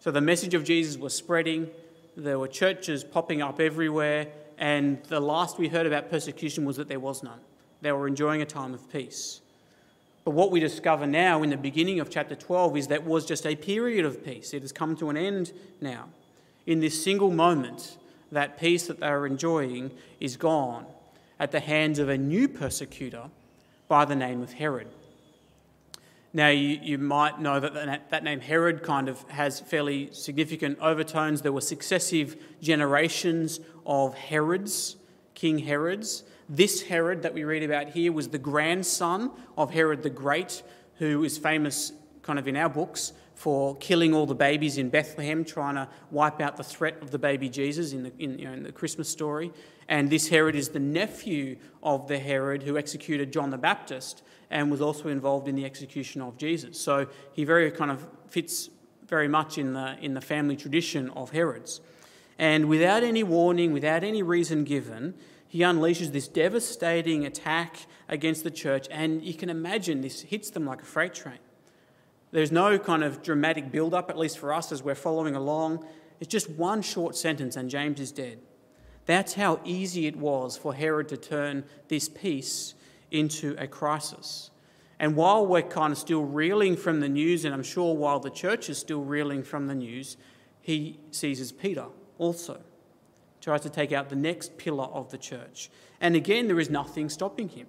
So 0.00 0.10
the 0.10 0.20
message 0.20 0.54
of 0.54 0.64
Jesus 0.64 0.96
was 0.96 1.14
spreading. 1.14 1.70
There 2.16 2.38
were 2.38 2.48
churches 2.48 3.04
popping 3.04 3.40
up 3.40 3.60
everywhere, 3.60 4.28
and 4.58 5.02
the 5.04 5.20
last 5.20 5.58
we 5.58 5.68
heard 5.68 5.86
about 5.86 6.10
persecution 6.10 6.64
was 6.64 6.76
that 6.76 6.88
there 6.88 6.98
was 6.98 7.22
none. 7.22 7.38
They 7.82 7.92
were 7.92 8.08
enjoying 8.08 8.42
a 8.42 8.46
time 8.46 8.74
of 8.74 8.90
peace. 8.90 9.40
But 10.24 10.32
what 10.32 10.50
we 10.50 10.60
discover 10.60 11.06
now 11.06 11.42
in 11.42 11.50
the 11.50 11.56
beginning 11.56 12.00
of 12.00 12.10
chapter 12.10 12.34
12 12.34 12.76
is 12.76 12.86
that 12.88 13.04
was 13.04 13.24
just 13.24 13.46
a 13.46 13.56
period 13.56 14.04
of 14.04 14.24
peace. 14.24 14.52
It 14.54 14.62
has 14.62 14.72
come 14.72 14.96
to 14.96 15.10
an 15.10 15.16
end 15.16 15.52
now. 15.80 16.08
In 16.66 16.80
this 16.80 17.02
single 17.02 17.30
moment, 17.30 17.96
that 18.30 18.58
peace 18.58 18.86
that 18.86 19.00
they 19.00 19.06
are 19.06 19.26
enjoying 19.26 19.90
is 20.20 20.36
gone 20.36 20.86
at 21.42 21.50
the 21.50 21.58
hands 21.58 21.98
of 21.98 22.08
a 22.08 22.16
new 22.16 22.46
persecutor 22.46 23.24
by 23.88 24.04
the 24.04 24.14
name 24.14 24.42
of 24.42 24.52
Herod. 24.52 24.86
Now, 26.32 26.50
you, 26.50 26.78
you 26.80 26.98
might 26.98 27.40
know 27.40 27.58
that 27.58 28.10
that 28.10 28.22
name 28.22 28.40
Herod 28.40 28.84
kind 28.84 29.08
of 29.08 29.20
has 29.22 29.58
fairly 29.58 30.08
significant 30.12 30.78
overtones. 30.78 31.42
There 31.42 31.50
were 31.50 31.60
successive 31.60 32.36
generations 32.60 33.58
of 33.84 34.14
Herods, 34.14 34.94
King 35.34 35.58
Herods. 35.58 36.22
This 36.48 36.82
Herod 36.82 37.22
that 37.22 37.34
we 37.34 37.42
read 37.42 37.64
about 37.64 37.88
here 37.88 38.12
was 38.12 38.28
the 38.28 38.38
grandson 38.38 39.32
of 39.58 39.72
Herod 39.72 40.04
the 40.04 40.10
Great, 40.10 40.62
who 40.98 41.24
is 41.24 41.38
famous 41.38 41.90
kind 42.22 42.38
of 42.38 42.46
in 42.46 42.56
our 42.56 42.68
books 42.68 43.14
for 43.42 43.74
killing 43.78 44.14
all 44.14 44.24
the 44.24 44.36
babies 44.36 44.78
in 44.78 44.88
Bethlehem, 44.88 45.44
trying 45.44 45.74
to 45.74 45.88
wipe 46.12 46.40
out 46.40 46.56
the 46.56 46.62
threat 46.62 47.02
of 47.02 47.10
the 47.10 47.18
baby 47.18 47.48
Jesus 47.48 47.92
in 47.92 48.04
the, 48.04 48.12
in, 48.20 48.38
you 48.38 48.44
know, 48.44 48.52
in 48.52 48.62
the 48.62 48.70
Christmas 48.70 49.08
story. 49.08 49.50
And 49.88 50.08
this 50.08 50.28
Herod 50.28 50.54
is 50.54 50.68
the 50.68 50.78
nephew 50.78 51.56
of 51.82 52.06
the 52.06 52.20
Herod 52.20 52.62
who 52.62 52.78
executed 52.78 53.32
John 53.32 53.50
the 53.50 53.58
Baptist 53.58 54.22
and 54.48 54.70
was 54.70 54.80
also 54.80 55.08
involved 55.08 55.48
in 55.48 55.56
the 55.56 55.64
execution 55.64 56.22
of 56.22 56.38
Jesus. 56.38 56.78
So 56.78 57.08
he 57.32 57.42
very 57.42 57.68
kind 57.72 57.90
of 57.90 58.06
fits 58.28 58.70
very 59.08 59.26
much 59.26 59.58
in 59.58 59.72
the, 59.72 59.96
in 60.00 60.14
the 60.14 60.20
family 60.20 60.54
tradition 60.54 61.10
of 61.10 61.32
Herods. 61.32 61.80
And 62.38 62.68
without 62.68 63.02
any 63.02 63.24
warning, 63.24 63.72
without 63.72 64.04
any 64.04 64.22
reason 64.22 64.62
given, 64.62 65.14
he 65.48 65.62
unleashes 65.62 66.12
this 66.12 66.28
devastating 66.28 67.26
attack 67.26 67.88
against 68.08 68.44
the 68.44 68.52
church, 68.52 68.86
and 68.88 69.20
you 69.20 69.34
can 69.34 69.50
imagine 69.50 70.00
this 70.00 70.20
hits 70.20 70.50
them 70.50 70.64
like 70.64 70.80
a 70.80 70.84
freight 70.84 71.14
train. 71.14 71.40
There's 72.32 72.50
no 72.50 72.78
kind 72.78 73.04
of 73.04 73.22
dramatic 73.22 73.70
build 73.70 73.94
up, 73.94 74.10
at 74.10 74.18
least 74.18 74.38
for 74.38 74.52
us 74.52 74.72
as 74.72 74.82
we're 74.82 74.94
following 74.94 75.36
along. 75.36 75.86
It's 76.18 76.30
just 76.30 76.50
one 76.50 76.82
short 76.82 77.14
sentence, 77.14 77.56
and 77.56 77.70
James 77.70 78.00
is 78.00 78.10
dead. 78.10 78.40
That's 79.06 79.34
how 79.34 79.60
easy 79.64 80.06
it 80.06 80.16
was 80.16 80.56
for 80.56 80.74
Herod 80.74 81.08
to 81.10 81.16
turn 81.16 81.64
this 81.88 82.08
peace 82.08 82.74
into 83.10 83.54
a 83.58 83.66
crisis. 83.66 84.50
And 84.98 85.14
while 85.14 85.46
we're 85.46 85.62
kind 85.62 85.92
of 85.92 85.98
still 85.98 86.24
reeling 86.24 86.76
from 86.76 87.00
the 87.00 87.08
news, 87.08 87.44
and 87.44 87.54
I'm 87.54 87.62
sure 87.62 87.94
while 87.94 88.20
the 88.20 88.30
church 88.30 88.70
is 88.70 88.78
still 88.78 89.02
reeling 89.02 89.42
from 89.42 89.66
the 89.66 89.74
news, 89.74 90.16
he 90.60 91.00
seizes 91.10 91.52
Peter 91.52 91.86
also 92.18 92.62
tries 93.40 93.60
to 93.62 93.68
take 93.68 93.90
out 93.90 94.08
the 94.08 94.16
next 94.16 94.56
pillar 94.56 94.84
of 94.84 95.10
the 95.10 95.18
church. 95.18 95.68
And 96.00 96.14
again, 96.14 96.46
there 96.46 96.60
is 96.60 96.70
nothing 96.70 97.08
stopping 97.08 97.48
him. 97.48 97.66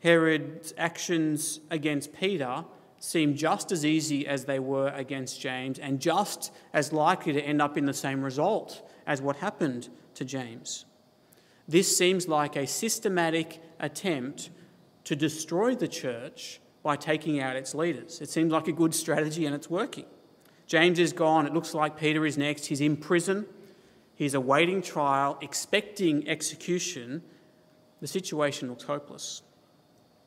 Herod's 0.00 0.74
actions 0.76 1.60
against 1.70 2.12
Peter 2.12 2.64
seem 3.00 3.34
just 3.34 3.72
as 3.72 3.84
easy 3.84 4.26
as 4.26 4.44
they 4.44 4.58
were 4.58 4.88
against 4.88 5.40
James 5.40 5.78
and 5.78 5.98
just 5.98 6.52
as 6.72 6.92
likely 6.92 7.32
to 7.32 7.40
end 7.42 7.60
up 7.60 7.76
in 7.76 7.86
the 7.86 7.94
same 7.94 8.22
result 8.22 8.88
as 9.06 9.20
what 9.22 9.36
happened 9.36 9.88
to 10.14 10.24
James. 10.24 10.84
This 11.66 11.96
seems 11.96 12.28
like 12.28 12.56
a 12.56 12.66
systematic 12.66 13.62
attempt 13.80 14.50
to 15.04 15.16
destroy 15.16 15.74
the 15.74 15.88
church 15.88 16.60
by 16.82 16.96
taking 16.96 17.40
out 17.40 17.56
its 17.56 17.74
leaders. 17.74 18.20
It 18.20 18.28
seems 18.28 18.52
like 18.52 18.68
a 18.68 18.72
good 18.72 18.94
strategy 18.94 19.46
and 19.46 19.54
it's 19.54 19.70
working. 19.70 20.06
James 20.66 20.98
is 20.98 21.12
gone. 21.12 21.46
It 21.46 21.54
looks 21.54 21.74
like 21.74 21.98
Peter 21.98 22.26
is 22.26 22.36
next. 22.36 22.66
He's 22.66 22.80
in 22.80 22.96
prison. 22.96 23.46
He's 24.14 24.34
awaiting 24.34 24.82
trial, 24.82 25.38
expecting 25.40 26.28
execution. 26.28 27.22
The 28.00 28.06
situation 28.06 28.68
looks 28.68 28.84
hopeless. 28.84 29.42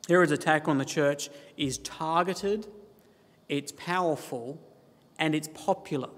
Herod's 0.08 0.32
attack 0.32 0.68
on 0.68 0.78
the 0.78 0.84
church 0.84 1.30
is 1.56 1.78
targeted, 1.78 2.66
it's 3.48 3.72
powerful, 3.72 4.60
and 5.18 5.34
it's 5.34 5.48
popular. 5.48 6.10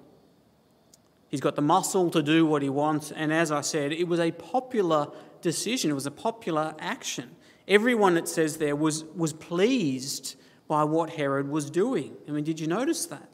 He's 1.28 1.40
got 1.40 1.56
the 1.56 1.62
muscle 1.62 2.10
to 2.10 2.22
do 2.22 2.46
what 2.46 2.62
he 2.62 2.68
wants, 2.68 3.10
and 3.10 3.32
as 3.32 3.50
I 3.50 3.60
said, 3.60 3.92
it 3.92 4.08
was 4.08 4.20
a 4.20 4.32
popular 4.32 5.08
decision, 5.42 5.90
it 5.90 5.94
was 5.94 6.06
a 6.06 6.10
popular 6.10 6.74
action. 6.78 7.36
Everyone, 7.68 8.16
it 8.16 8.28
says 8.28 8.58
there, 8.58 8.76
was, 8.76 9.04
was 9.16 9.32
pleased 9.32 10.36
by 10.68 10.84
what 10.84 11.10
Herod 11.10 11.48
was 11.48 11.70
doing. 11.70 12.16
I 12.28 12.30
mean, 12.30 12.44
did 12.44 12.60
you 12.60 12.66
notice 12.66 13.06
that? 13.06 13.28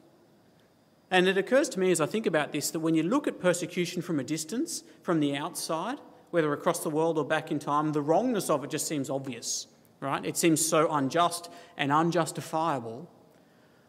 And 1.10 1.28
it 1.28 1.36
occurs 1.36 1.68
to 1.70 1.80
me 1.80 1.90
as 1.90 2.00
I 2.00 2.06
think 2.06 2.26
about 2.26 2.52
this 2.52 2.70
that 2.70 2.80
when 2.80 2.94
you 2.94 3.02
look 3.02 3.26
at 3.26 3.38
persecution 3.38 4.00
from 4.00 4.18
a 4.18 4.24
distance, 4.24 4.82
from 5.02 5.20
the 5.20 5.36
outside, 5.36 5.98
whether 6.30 6.50
across 6.54 6.80
the 6.80 6.88
world 6.88 7.18
or 7.18 7.24
back 7.26 7.50
in 7.50 7.58
time, 7.58 7.92
the 7.92 8.00
wrongness 8.00 8.48
of 8.48 8.64
it 8.64 8.70
just 8.70 8.88
seems 8.88 9.10
obvious, 9.10 9.66
right? 10.02 10.24
It 10.24 10.36
seems 10.36 10.64
so 10.64 10.90
unjust 10.90 11.48
and 11.76 11.92
unjustifiable. 11.92 13.08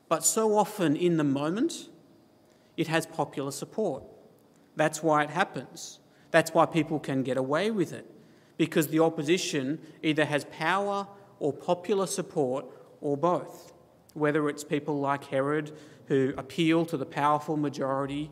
But 0.08 0.24
so 0.24 0.58
often 0.58 0.96
in 0.96 1.18
the 1.18 1.24
moment, 1.24 1.90
it 2.78 2.88
has 2.88 3.06
popular 3.06 3.52
support. 3.52 4.04
That's 4.76 5.02
why 5.02 5.24
it 5.24 5.30
happens. 5.30 6.00
That's 6.32 6.54
why 6.54 6.66
people 6.66 7.00
can 7.00 7.24
get 7.24 7.38
away 7.38 7.72
with 7.72 7.94
it, 7.94 8.10
because 8.58 8.88
the 8.88 9.00
opposition 9.00 9.80
either 10.02 10.26
has 10.26 10.46
power 10.46 11.08
or 11.40 11.54
popular 11.54 12.08
support 12.08 12.66
or 13.02 13.18
both. 13.18 13.72
Whether 14.14 14.50
it's 14.50 14.64
people 14.64 15.00
like 15.00 15.26
Herod 15.26 15.72
who 16.08 16.34
appeal 16.38 16.86
to 16.86 16.98
the 16.98 17.06
powerful 17.06 17.58
majority, 17.58 18.32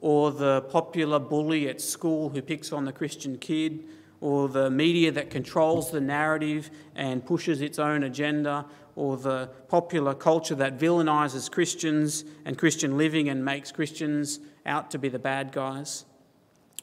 or 0.00 0.30
the 0.30 0.62
popular 0.62 1.18
bully 1.18 1.68
at 1.68 1.80
school 1.80 2.28
who 2.28 2.40
picks 2.40 2.72
on 2.72 2.84
the 2.84 2.92
Christian 2.92 3.36
kid, 3.36 3.84
or 4.20 4.48
the 4.48 4.70
media 4.70 5.12
that 5.12 5.30
controls 5.30 5.90
the 5.90 6.00
narrative 6.00 6.70
and 6.94 7.24
pushes 7.24 7.60
its 7.60 7.78
own 7.78 8.02
agenda, 8.02 8.66
or 8.96 9.16
the 9.16 9.48
popular 9.68 10.12
culture 10.12 10.56
that 10.56 10.76
villainises 10.76 11.48
Christians 11.48 12.24
and 12.44 12.58
Christian 12.58 12.98
living 12.98 13.28
and 13.28 13.44
makes 13.44 13.70
Christians 13.70 14.40
out 14.66 14.90
to 14.90 14.98
be 14.98 15.08
the 15.08 15.20
bad 15.20 15.52
guys. 15.52 16.04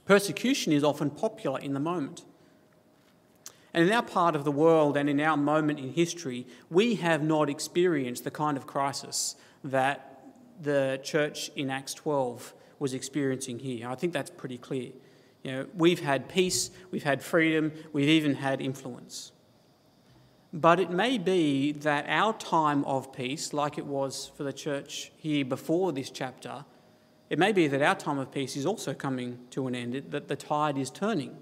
Persecution 0.05 0.71
is 0.71 0.83
often 0.83 1.09
popular 1.09 1.59
in 1.59 1.73
the 1.73 1.79
moment. 1.79 2.23
And 3.73 3.85
in 3.85 3.91
our 3.91 4.01
part 4.01 4.37
of 4.37 4.45
the 4.45 4.51
world 4.51 4.95
and 4.95 5.09
in 5.09 5.19
our 5.19 5.35
moment 5.35 5.79
in 5.79 5.91
history, 5.91 6.47
we 6.69 6.95
have 6.95 7.21
not 7.21 7.49
experienced 7.49 8.23
the 8.23 8.31
kind 8.31 8.55
of 8.55 8.65
crisis 8.65 9.35
that 9.65 10.21
the 10.61 11.01
church 11.03 11.51
in 11.57 11.69
Acts 11.69 11.93
12 11.93 12.53
was 12.79 12.93
experiencing 12.93 13.59
here. 13.59 13.89
I 13.89 13.95
think 13.95 14.13
that's 14.13 14.29
pretty 14.29 14.57
clear. 14.57 14.91
You 15.45 15.51
know, 15.51 15.67
we've 15.75 15.99
had 15.99 16.27
peace, 16.27 16.71
we've 16.89 17.03
had 17.03 17.21
freedom, 17.21 17.71
we've 17.93 18.09
even 18.09 18.33
had 18.33 18.61
influence. 18.61 19.31
But 20.51 20.79
it 20.79 20.89
may 20.89 21.19
be 21.19 21.71
that 21.71 22.07
our 22.07 22.33
time 22.33 22.83
of 22.85 23.13
peace, 23.13 23.53
like 23.53 23.77
it 23.77 23.85
was 23.85 24.31
for 24.35 24.43
the 24.43 24.51
church 24.51 25.11
here 25.17 25.45
before 25.45 25.91
this 25.91 26.09
chapter, 26.09 26.65
it 27.29 27.37
may 27.37 27.51
be 27.51 27.67
that 27.67 27.79
our 27.83 27.93
time 27.93 28.17
of 28.17 28.31
peace 28.31 28.57
is 28.57 28.65
also 28.65 28.95
coming 28.95 29.37
to 29.51 29.67
an 29.67 29.75
end, 29.75 30.05
that 30.09 30.27
the 30.27 30.35
tide 30.35 30.79
is 30.79 30.89
turning, 30.89 31.37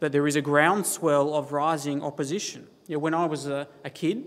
that 0.00 0.12
there 0.12 0.26
is 0.26 0.36
a 0.36 0.42
groundswell 0.42 1.32
of 1.32 1.52
rising 1.52 2.02
opposition. 2.02 2.66
You 2.86 2.96
know, 2.96 2.98
when 2.98 3.14
I 3.14 3.24
was 3.24 3.46
a, 3.46 3.66
a 3.82 3.88
kid, 3.88 4.26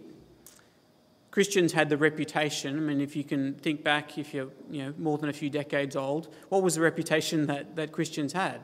Christians 1.34 1.74
had 1.74 1.90
the 1.90 1.98
reputation. 1.98 2.78
I 2.78 2.80
mean, 2.80 3.02
if 3.02 3.16
you 3.16 3.24
can 3.24 3.56
think 3.56 3.84
back, 3.84 4.20
if 4.20 4.36
you're 4.36 4.52
you 4.70 4.84
know, 4.84 4.94
more 5.00 5.18
than 5.18 5.30
a 5.30 5.34
few 5.34 5.50
decades 5.50 5.96
old, 5.96 6.32
what 6.50 6.62
was 6.62 6.76
the 6.76 6.82
reputation 6.82 7.48
that, 7.48 7.76
that 7.76 7.92
Christians 7.92 8.34
had? 8.34 8.62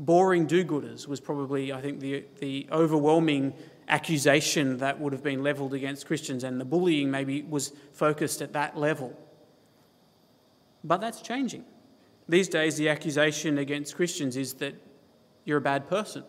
Boring 0.00 0.48
do 0.48 0.64
gooders 0.64 1.06
was 1.06 1.20
probably, 1.20 1.72
I 1.72 1.80
think, 1.80 2.00
the, 2.00 2.24
the 2.40 2.66
overwhelming 2.72 3.54
accusation 3.86 4.78
that 4.78 4.98
would 4.98 5.12
have 5.12 5.22
been 5.22 5.44
levelled 5.44 5.72
against 5.72 6.04
Christians, 6.04 6.42
and 6.42 6.60
the 6.60 6.64
bullying 6.64 7.12
maybe 7.12 7.42
was 7.42 7.72
focused 7.92 8.42
at 8.42 8.54
that 8.54 8.76
level. 8.76 9.16
But 10.82 11.00
that's 11.00 11.22
changing. 11.22 11.64
These 12.28 12.48
days, 12.48 12.74
the 12.74 12.88
accusation 12.88 13.56
against 13.56 13.94
Christians 13.94 14.36
is 14.36 14.54
that 14.54 14.74
you're 15.44 15.58
a 15.58 15.60
bad 15.60 15.88
person, 15.88 16.24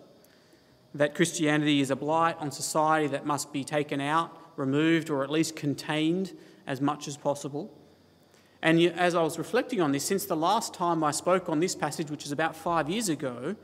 that 0.93 1.15
Christianity 1.15 1.81
is 1.81 1.89
a 1.89 1.95
blight 1.95 2.37
on 2.37 2.51
society 2.51 3.07
that 3.07 3.25
must 3.25 3.51
be 3.51 3.63
taken 3.63 3.99
out, 3.99 4.37
removed, 4.61 5.09
or 5.09 5.23
at 5.23 5.29
least 5.29 5.57
contained 5.57 6.31
as 6.65 6.79
much 6.79 7.09
as 7.09 7.17
possible. 7.17 7.69
And 8.61 8.79
as 8.79 9.15
I 9.15 9.23
was 9.23 9.37
reflecting 9.37 9.81
on 9.81 9.91
this, 9.91 10.05
since 10.05 10.25
the 10.25 10.37
last 10.37 10.73
time 10.73 11.03
I 11.03 11.11
spoke 11.11 11.49
on 11.49 11.59
this 11.59 11.75
passage, 11.75 12.09
which 12.09 12.25
is 12.25 12.31
about 12.31 12.55
five 12.55 12.89
years 12.89 13.09
ago, 13.09 13.55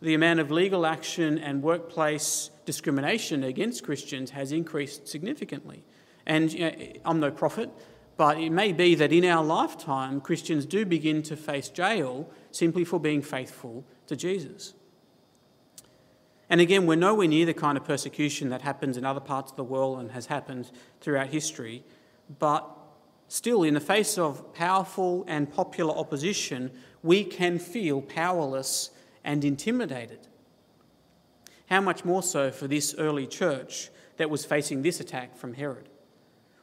the 0.00 0.14
amount 0.14 0.40
of 0.40 0.50
legal 0.50 0.84
action 0.84 1.38
and 1.38 1.62
workplace 1.62 2.50
discrimination 2.66 3.42
against 3.42 3.82
Christians 3.82 4.30
has 4.30 4.52
increased 4.52 5.08
significantly. 5.08 5.82
And 6.26 6.52
you 6.52 6.60
know, 6.60 6.72
I'm 7.04 7.18
no 7.18 7.30
prophet, 7.30 7.70
but 8.16 8.38
it 8.38 8.50
may 8.50 8.72
be 8.72 8.94
that 8.94 9.12
in 9.12 9.24
our 9.24 9.44
lifetime, 9.44 10.20
Christians 10.20 10.66
do 10.66 10.84
begin 10.84 11.22
to 11.24 11.36
face 11.36 11.68
jail 11.68 12.28
simply 12.50 12.84
for 12.84 13.00
being 13.00 13.22
faithful 13.22 13.84
to 14.06 14.16
Jesus. 14.16 14.74
And 16.48 16.60
again, 16.60 16.86
we're 16.86 16.96
nowhere 16.96 17.26
near 17.26 17.46
the 17.46 17.54
kind 17.54 17.76
of 17.76 17.84
persecution 17.84 18.50
that 18.50 18.62
happens 18.62 18.96
in 18.96 19.04
other 19.04 19.20
parts 19.20 19.50
of 19.50 19.56
the 19.56 19.64
world 19.64 19.98
and 19.98 20.12
has 20.12 20.26
happened 20.26 20.70
throughout 21.00 21.28
history, 21.28 21.84
but 22.38 22.68
still, 23.28 23.62
in 23.62 23.74
the 23.74 23.80
face 23.80 24.16
of 24.16 24.54
powerful 24.54 25.24
and 25.26 25.52
popular 25.52 25.92
opposition, 25.94 26.70
we 27.02 27.24
can 27.24 27.58
feel 27.58 28.00
powerless 28.00 28.90
and 29.24 29.44
intimidated. 29.44 30.28
How 31.68 31.80
much 31.80 32.04
more 32.04 32.22
so 32.22 32.50
for 32.50 32.68
this 32.68 32.94
early 32.96 33.26
church 33.26 33.90
that 34.18 34.30
was 34.30 34.44
facing 34.44 34.82
this 34.82 35.00
attack 35.00 35.36
from 35.36 35.54
Herod? 35.54 35.88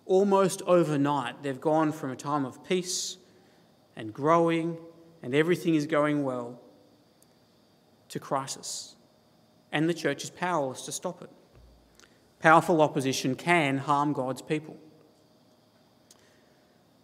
Almost 0.06 0.62
overnight, 0.63 1.44
they've 1.44 1.60
gone 1.60 1.92
from 1.92 2.12
a 2.12 2.16
time 2.16 2.46
of 2.46 2.66
peace 2.68 3.18
and 3.96 4.13
growing 4.13 4.78
and 5.22 5.34
everything 5.34 5.75
is 5.75 5.88
going 5.88 6.24
well 6.24 6.60
to 8.10 8.20
crisis. 8.20 8.96
And 9.74 9.89
the 9.89 9.94
church 9.94 10.24
is 10.24 10.30
powerless 10.30 10.84
to 10.84 10.94
stop 10.94 11.22
it. 11.22 11.30
Powerful 12.39 12.82
opposition 12.82 13.36
can 13.36 13.80
harm 13.80 14.13
God's 14.13 14.42
people. 14.42 14.77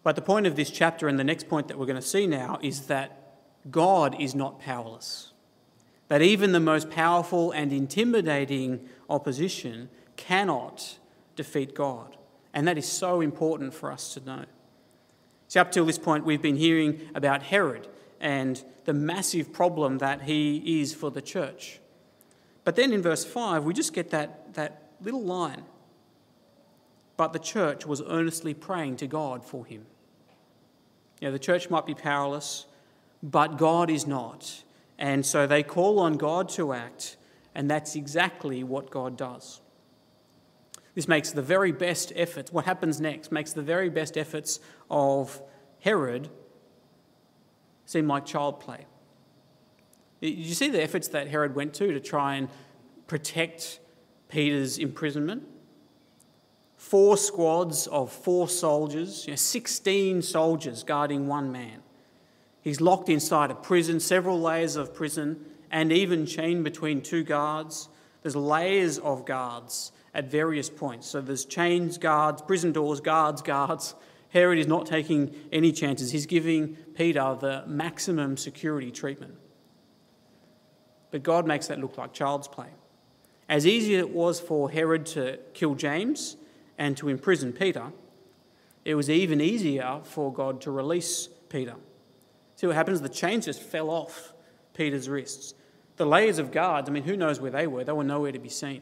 But 0.04 0.16
the 0.16 0.22
point 0.22 0.48
of 0.48 0.56
this 0.56 0.72
chapter 0.72 1.10
and 1.10 1.20
the 1.20 1.26
next 1.26 1.50
point 1.50 1.68
that 1.68 1.78
we're 1.78 1.86
going 1.86 1.98
to 1.98 2.02
see 2.02 2.28
now 2.28 2.60
is 2.62 2.88
that 2.88 3.36
God 3.70 4.16
is 4.22 4.34
not 4.34 4.62
powerless 4.62 5.34
that 6.10 6.22
even 6.24 6.52
the 6.52 6.60
most 6.60 6.90
powerful 6.90 7.52
and 7.52 7.72
intimidating 7.72 8.90
opposition 9.10 9.90
cannot 10.18 10.98
defeat 11.36 11.74
God. 11.74 12.18
And 12.54 12.68
that 12.68 12.78
is 12.78 12.88
so 12.88 13.22
important 13.22 13.74
for 13.74 13.92
us 13.92 14.14
to 14.16 14.20
know. 14.26 14.46
See, 15.48 15.60
up 15.60 15.72
till 15.72 15.86
this 15.86 16.00
point, 16.00 16.26
we've 16.26 16.42
been 16.42 16.58
hearing 16.58 17.10
about 17.16 17.44
Herod 17.44 17.88
and 18.20 18.62
the 18.86 18.94
massive 18.94 19.54
problem 19.54 20.00
that 20.00 20.24
he 20.24 20.82
is 20.82 20.94
for 20.94 21.12
the 21.12 21.22
church. 21.22 21.80
But 22.70 22.76
then 22.76 22.94
in 22.94 23.02
verse 23.02 23.26
5, 23.26 23.64
we 23.64 23.74
just 23.74 23.94
get 23.94 24.12
that, 24.12 24.54
that 24.54 24.92
little 25.02 25.24
line. 25.24 25.64
But 27.18 27.34
the 27.34 27.40
church 27.40 27.88
was 27.88 28.00
earnestly 28.08 28.54
praying 28.54 28.98
to 28.98 29.08
God 29.08 29.44
for 29.44 29.66
him. 29.66 29.88
You 31.20 31.30
know, 31.30 31.32
the 31.32 31.40
church 31.40 31.72
might 31.72 31.88
be 31.88 31.96
powerless, 31.96 32.68
but 33.24 33.58
God 33.58 33.90
is 33.90 34.06
not. 34.06 34.62
And 35.00 35.26
so 35.26 35.48
they 35.48 35.64
call 35.64 35.98
on 35.98 36.18
God 36.18 36.48
to 36.50 36.74
act, 36.74 37.18
and 37.56 37.72
that's 37.72 37.96
exactly 37.96 38.64
what 38.64 38.92
God 38.92 39.18
does. 39.18 39.62
This 40.94 41.08
makes 41.08 41.32
the 41.32 41.42
very 41.42 41.72
best 41.72 42.14
efforts, 42.16 42.54
what 42.54 42.66
happens 42.66 43.02
next, 43.02 43.32
makes 43.32 43.52
the 43.52 43.64
very 43.64 43.90
best 43.90 44.16
efforts 44.16 44.60
of 44.92 45.42
Herod 45.80 46.30
seem 47.88 48.08
like 48.08 48.28
child 48.28 48.60
play. 48.60 48.86
You 50.22 50.54
see 50.54 50.70
the 50.70 50.82
efforts 50.82 51.08
that 51.10 51.28
Herod 51.30 51.56
went 51.56 51.74
to 51.76 51.94
to 51.94 52.00
try 52.00 52.36
and 52.36 52.50
protect 53.08 53.80
Peter's 54.28 54.78
imprisonment? 54.78 55.44
Four 56.76 57.18
squads 57.18 57.88
of 57.88 58.12
four 58.12 58.48
soldiers, 58.48 59.26
you 59.26 59.34
know, 59.34 59.38
16 59.38 60.22
soldiers 60.22 60.84
guarding 60.84 61.28
one 61.28 61.52
man. 61.52 61.82
He's 62.62 62.82
locked 62.82 63.10
inside 63.10 63.52
a 63.52 63.56
prison, 63.56 64.00
several 64.00 64.40
layers 64.40 64.76
of 64.76 64.94
prison, 64.94 65.46
and 65.72 65.92
even 65.92 66.26
chained 66.26 66.64
between 66.64 67.02
two 67.02 67.24
guards. 67.24 67.90
There's 68.22 68.36
layers 68.36 68.98
of 68.98 69.26
guards 69.26 69.92
at 70.14 70.30
various 70.30 70.70
points. 70.70 71.08
So 71.08 71.22
there's 71.22 71.46
chains, 71.46 71.98
guards, 71.98 72.42
prison 72.42 72.72
doors, 72.72 73.00
guards, 73.00 73.42
guards. 73.42 73.96
Herod 74.30 74.60
is 74.60 74.68
not 74.68 74.86
taking 74.86 75.34
any 75.52 75.72
chances. 75.72 76.12
He's 76.12 76.26
giving 76.26 76.76
Peter 76.96 77.38
the 77.40 77.64
maximum 77.68 78.36
security 78.36 78.92
treatment. 78.92 79.36
But 81.12 81.24
God 81.24 81.48
makes 81.48 81.68
that 81.68 81.80
look 81.80 81.98
like 81.98 82.14
child's 82.14 82.48
play. 82.48 82.68
As 83.48 83.66
easy 83.66 83.96
as 83.96 84.02
it 84.02 84.12
was 84.12 84.40
for 84.40 84.70
Herod 84.70 85.06
to 85.08 85.40
kill 85.54 85.76
James 85.76 86.38
and 86.78 86.96
to 86.98 87.10
imprison 87.10 87.52
Peter, 87.52 87.92
it 88.86 88.96
was 88.96 89.10
even 89.10 89.42
easier 89.42 90.02
for 90.04 90.32
God 90.32 90.62
to 90.62 90.72
release 90.72 91.30
Peter. 91.50 91.76
See 92.56 92.68
what 92.68 92.76
happens? 92.76 93.02
The 93.02 93.10
chains 93.10 93.46
just 93.46 93.62
fell 93.62 93.90
off 93.90 94.34
Peter's 94.74 95.10
wrists. 95.10 95.54
The 95.98 96.06
layers 96.06 96.40
of 96.40 96.52
guards, 96.52 96.90
I 96.90 96.92
mean, 96.92 97.04
who 97.04 97.18
knows 97.18 97.40
where 97.40 97.52
they 97.52 97.68
were? 97.68 97.84
They 97.84 97.92
were 97.92 98.04
nowhere 98.04 98.32
to 98.32 98.40
be 98.40 98.50
seen. 98.50 98.82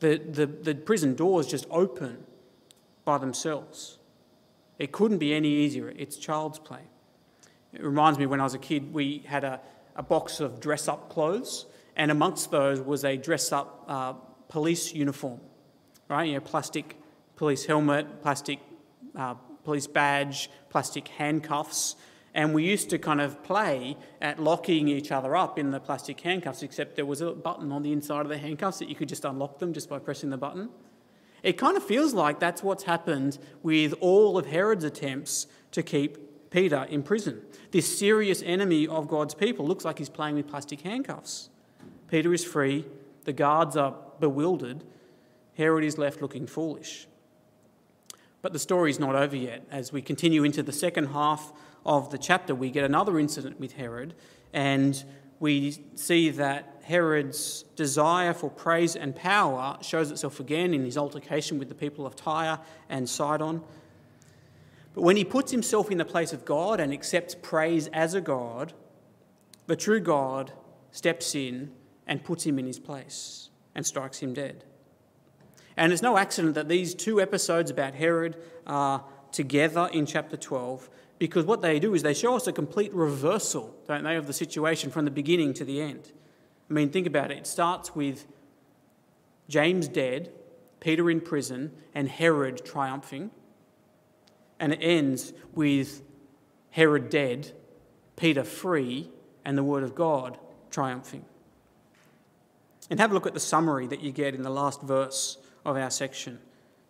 The, 0.00 0.18
the, 0.18 0.46
the 0.46 0.74
prison 0.74 1.14
doors 1.14 1.46
just 1.46 1.66
open 1.70 2.24
by 3.04 3.18
themselves. 3.18 3.98
It 4.78 4.92
couldn't 4.92 5.18
be 5.18 5.34
any 5.34 5.48
easier. 5.48 5.92
It's 5.96 6.16
child's 6.16 6.58
play. 6.58 6.82
It 7.72 7.82
reminds 7.82 8.18
me 8.18 8.26
when 8.26 8.40
I 8.40 8.44
was 8.44 8.54
a 8.54 8.58
kid, 8.58 8.92
we 8.92 9.24
had 9.26 9.44
a, 9.44 9.60
a 9.98 10.02
box 10.02 10.40
of 10.40 10.60
dress 10.60 10.88
up 10.88 11.10
clothes, 11.10 11.66
and 11.96 12.10
amongst 12.10 12.50
those 12.50 12.80
was 12.80 13.04
a 13.04 13.16
dress 13.16 13.52
up 13.52 13.84
uh, 13.88 14.12
police 14.48 14.94
uniform, 14.94 15.40
right? 16.08 16.28
You 16.28 16.34
know, 16.34 16.40
plastic 16.40 16.96
police 17.36 17.66
helmet, 17.66 18.22
plastic 18.22 18.60
uh, 19.16 19.34
police 19.64 19.88
badge, 19.88 20.48
plastic 20.70 21.08
handcuffs. 21.08 21.96
And 22.32 22.54
we 22.54 22.64
used 22.64 22.90
to 22.90 22.98
kind 22.98 23.20
of 23.20 23.42
play 23.42 23.96
at 24.20 24.40
locking 24.40 24.86
each 24.86 25.10
other 25.10 25.36
up 25.36 25.58
in 25.58 25.72
the 25.72 25.80
plastic 25.80 26.20
handcuffs, 26.20 26.62
except 26.62 26.94
there 26.94 27.04
was 27.04 27.20
a 27.20 27.32
button 27.32 27.72
on 27.72 27.82
the 27.82 27.92
inside 27.92 28.20
of 28.20 28.28
the 28.28 28.38
handcuffs 28.38 28.78
that 28.78 28.88
you 28.88 28.94
could 28.94 29.08
just 29.08 29.24
unlock 29.24 29.58
them 29.58 29.72
just 29.72 29.88
by 29.88 29.98
pressing 29.98 30.30
the 30.30 30.36
button. 30.36 30.68
It 31.42 31.54
kind 31.58 31.76
of 31.76 31.82
feels 31.82 32.14
like 32.14 32.38
that's 32.38 32.62
what's 32.62 32.84
happened 32.84 33.38
with 33.62 33.94
all 34.00 34.38
of 34.38 34.46
Herod's 34.46 34.84
attempts 34.84 35.48
to 35.72 35.82
keep 35.82 36.27
Peter 36.50 36.86
in 36.88 37.02
prison. 37.02 37.42
This 37.70 37.98
serious 37.98 38.42
enemy 38.42 38.86
of 38.86 39.08
God's 39.08 39.34
people 39.34 39.66
looks 39.66 39.84
like 39.84 39.98
he's 39.98 40.08
playing 40.08 40.36
with 40.36 40.48
plastic 40.48 40.80
handcuffs. 40.80 41.50
Peter 42.08 42.32
is 42.32 42.44
free, 42.44 42.86
the 43.24 43.32
guards 43.32 43.76
are 43.76 43.94
bewildered, 44.20 44.84
Herod 45.56 45.84
is 45.84 45.98
left 45.98 46.22
looking 46.22 46.46
foolish. 46.46 47.06
But 48.40 48.52
the 48.52 48.58
story's 48.58 48.98
not 48.98 49.14
over 49.14 49.36
yet. 49.36 49.66
As 49.70 49.92
we 49.92 50.00
continue 50.00 50.44
into 50.44 50.62
the 50.62 50.72
second 50.72 51.08
half 51.08 51.52
of 51.84 52.10
the 52.10 52.18
chapter, 52.18 52.54
we 52.54 52.70
get 52.70 52.84
another 52.84 53.18
incident 53.18 53.58
with 53.58 53.72
Herod, 53.72 54.14
and 54.52 55.02
we 55.40 55.78
see 55.94 56.30
that 56.30 56.78
Herod's 56.82 57.64
desire 57.76 58.32
for 58.32 58.48
praise 58.50 58.96
and 58.96 59.14
power 59.14 59.76
shows 59.82 60.10
itself 60.10 60.40
again 60.40 60.72
in 60.72 60.84
his 60.84 60.96
altercation 60.96 61.58
with 61.58 61.68
the 61.68 61.74
people 61.74 62.06
of 62.06 62.16
Tyre 62.16 62.58
and 62.88 63.08
Sidon. 63.08 63.62
But 64.98 65.04
when 65.04 65.16
he 65.16 65.24
puts 65.24 65.52
himself 65.52 65.92
in 65.92 65.98
the 65.98 66.04
place 66.04 66.32
of 66.32 66.44
God 66.44 66.80
and 66.80 66.92
accepts 66.92 67.36
praise 67.36 67.86
as 67.92 68.14
a 68.14 68.20
God, 68.20 68.72
the 69.68 69.76
true 69.76 70.00
God 70.00 70.52
steps 70.90 71.36
in 71.36 71.70
and 72.08 72.24
puts 72.24 72.42
him 72.42 72.58
in 72.58 72.66
his 72.66 72.80
place 72.80 73.50
and 73.76 73.86
strikes 73.86 74.18
him 74.18 74.34
dead. 74.34 74.64
And 75.76 75.92
it's 75.92 76.02
no 76.02 76.18
accident 76.18 76.56
that 76.56 76.66
these 76.66 76.96
two 76.96 77.20
episodes 77.20 77.70
about 77.70 77.94
Herod 77.94 78.38
are 78.66 79.04
together 79.30 79.88
in 79.92 80.04
chapter 80.04 80.36
12 80.36 80.90
because 81.20 81.44
what 81.44 81.62
they 81.62 81.78
do 81.78 81.94
is 81.94 82.02
they 82.02 82.12
show 82.12 82.34
us 82.34 82.48
a 82.48 82.52
complete 82.52 82.92
reversal, 82.92 83.76
don't 83.86 84.02
they, 84.02 84.16
of 84.16 84.26
the 84.26 84.32
situation 84.32 84.90
from 84.90 85.04
the 85.04 85.12
beginning 85.12 85.54
to 85.54 85.64
the 85.64 85.80
end. 85.80 86.10
I 86.68 86.72
mean, 86.72 86.90
think 86.90 87.06
about 87.06 87.30
it. 87.30 87.38
It 87.38 87.46
starts 87.46 87.94
with 87.94 88.26
James 89.48 89.86
dead, 89.86 90.32
Peter 90.80 91.08
in 91.08 91.20
prison, 91.20 91.70
and 91.94 92.08
Herod 92.08 92.64
triumphing. 92.64 93.30
And 94.60 94.72
it 94.72 94.80
ends 94.82 95.32
with 95.54 96.02
Herod 96.70 97.10
dead, 97.10 97.52
Peter 98.16 98.44
free, 98.44 99.10
and 99.44 99.56
the 99.56 99.64
Word 99.64 99.82
of 99.82 99.94
God 99.94 100.38
triumphing. 100.70 101.24
And 102.90 103.00
have 103.00 103.10
a 103.10 103.14
look 103.14 103.26
at 103.26 103.34
the 103.34 103.40
summary 103.40 103.86
that 103.86 104.00
you 104.00 104.12
get 104.12 104.34
in 104.34 104.42
the 104.42 104.50
last 104.50 104.82
verse 104.82 105.38
of 105.64 105.76
our 105.76 105.90
section. 105.90 106.38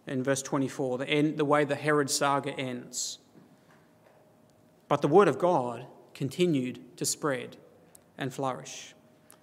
in 0.06 0.22
verse 0.22 0.42
24, 0.42 0.98
the, 0.98 1.08
end, 1.08 1.36
the 1.36 1.44
way 1.44 1.64
the 1.64 1.74
Herod 1.74 2.08
saga 2.08 2.52
ends. 2.58 3.18
But 4.88 5.02
the 5.02 5.08
word 5.08 5.28
of 5.28 5.38
God 5.38 5.86
continued 6.14 6.96
to 6.96 7.04
spread 7.04 7.56
and 8.16 8.32
flourish. 8.32 8.94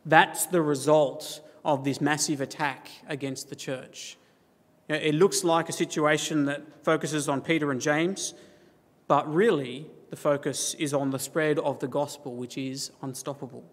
That's 0.05 0.47
the 0.47 0.61
result 0.61 1.41
of 1.63 1.83
this 1.83 2.01
massive 2.01 2.41
attack 2.41 2.89
against 3.07 3.49
the 3.49 3.55
church. 3.55 4.17
It 4.87 5.15
looks 5.15 5.43
like 5.43 5.67
a 5.67 5.73
situation 5.73 6.45
that 6.45 6.83
focuses 6.83 7.27
on 7.27 7.41
Peter 7.41 7.71
and 7.71 7.81
James, 7.81 8.33
but 9.07 9.31
really 9.33 9.87
the 10.09 10.15
focus 10.15 10.75
is 10.75 10.93
on 10.93 11.09
the 11.09 11.19
spread 11.19 11.57
of 11.59 11.79
the 11.79 11.87
gospel, 11.87 12.35
which 12.35 12.57
is 12.57 12.91
unstoppable. 13.01 13.63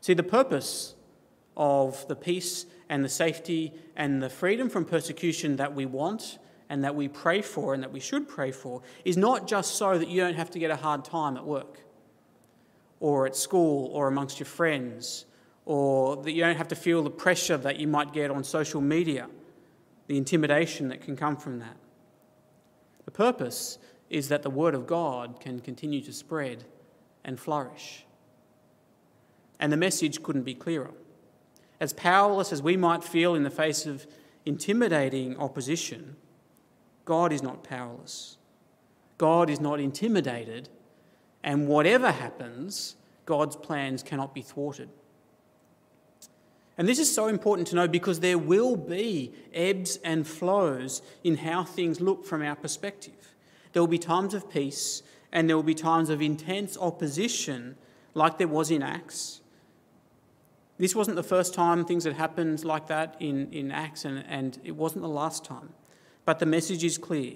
See, 0.00 0.14
the 0.14 0.22
purpose 0.22 0.94
of 1.56 2.06
the 2.08 2.16
peace 2.16 2.66
and 2.88 3.04
the 3.04 3.08
safety 3.08 3.72
and 3.96 4.22
the 4.22 4.28
freedom 4.28 4.68
from 4.68 4.84
persecution 4.84 5.56
that 5.56 5.74
we 5.74 5.86
want 5.86 6.38
and 6.68 6.84
that 6.84 6.94
we 6.94 7.08
pray 7.08 7.42
for 7.42 7.74
and 7.74 7.82
that 7.82 7.92
we 7.92 8.00
should 8.00 8.28
pray 8.28 8.50
for 8.50 8.82
is 9.04 9.16
not 9.16 9.46
just 9.46 9.76
so 9.76 9.98
that 9.98 10.08
you 10.08 10.20
don't 10.20 10.34
have 10.34 10.50
to 10.50 10.58
get 10.58 10.70
a 10.70 10.76
hard 10.76 11.04
time 11.04 11.36
at 11.36 11.44
work 11.44 11.80
or 13.00 13.26
at 13.26 13.36
school 13.36 13.90
or 13.92 14.08
amongst 14.08 14.38
your 14.38 14.46
friends 14.46 15.26
or 15.64 16.16
that 16.16 16.32
you 16.32 16.42
don't 16.42 16.56
have 16.56 16.68
to 16.68 16.74
feel 16.74 17.02
the 17.02 17.10
pressure 17.10 17.56
that 17.56 17.78
you 17.78 17.86
might 17.86 18.12
get 18.12 18.30
on 18.30 18.42
social 18.42 18.80
media, 18.80 19.28
the 20.06 20.16
intimidation 20.16 20.88
that 20.88 21.00
can 21.00 21.16
come 21.16 21.36
from 21.36 21.58
that. 21.60 21.76
The 23.04 23.10
purpose 23.10 23.78
is 24.10 24.28
that 24.28 24.42
the 24.42 24.50
Word 24.50 24.74
of 24.74 24.86
God 24.86 25.40
can 25.40 25.60
continue 25.60 26.00
to 26.02 26.12
spread 26.12 26.64
and 27.24 27.38
flourish. 27.38 28.04
And 29.58 29.72
the 29.72 29.76
message 29.76 30.22
couldn't 30.22 30.42
be 30.42 30.54
clearer. 30.54 30.92
As 31.80 31.92
powerless 31.92 32.52
as 32.52 32.62
we 32.62 32.76
might 32.76 33.02
feel 33.02 33.34
in 33.34 33.42
the 33.42 33.50
face 33.50 33.86
of 33.86 34.06
intimidating 34.44 35.36
opposition, 35.38 36.16
God 37.04 37.32
is 37.32 37.42
not 37.42 37.64
powerless. 37.64 38.36
God 39.18 39.50
is 39.50 39.60
not 39.60 39.78
intimidated, 39.80 40.68
and 41.44 41.68
whatever 41.68 42.10
happens, 42.10 42.96
God's 43.24 43.56
plans 43.56 44.02
cannot 44.02 44.34
be 44.34 44.42
thwarted. 44.42 44.88
And 46.82 46.88
this 46.88 46.98
is 46.98 47.14
so 47.14 47.28
important 47.28 47.68
to 47.68 47.76
know 47.76 47.86
because 47.86 48.18
there 48.18 48.36
will 48.36 48.74
be 48.74 49.32
ebbs 49.54 50.00
and 50.02 50.26
flows 50.26 51.00
in 51.22 51.36
how 51.36 51.62
things 51.62 52.00
look 52.00 52.24
from 52.24 52.42
our 52.42 52.56
perspective. 52.56 53.36
There 53.72 53.80
will 53.80 53.86
be 53.86 54.00
times 54.00 54.34
of 54.34 54.50
peace 54.50 55.04
and 55.30 55.48
there 55.48 55.54
will 55.54 55.62
be 55.62 55.76
times 55.76 56.10
of 56.10 56.20
intense 56.20 56.76
opposition, 56.76 57.76
like 58.14 58.36
there 58.36 58.48
was 58.48 58.72
in 58.72 58.82
Acts. 58.82 59.42
This 60.76 60.96
wasn't 60.96 61.14
the 61.14 61.22
first 61.22 61.54
time 61.54 61.84
things 61.84 62.02
had 62.02 62.14
happened 62.14 62.64
like 62.64 62.88
that 62.88 63.14
in, 63.20 63.52
in 63.52 63.70
Acts, 63.70 64.04
and, 64.04 64.24
and 64.26 64.58
it 64.64 64.74
wasn't 64.74 65.02
the 65.02 65.08
last 65.08 65.44
time. 65.44 65.74
But 66.24 66.40
the 66.40 66.46
message 66.46 66.82
is 66.82 66.98
clear. 66.98 67.34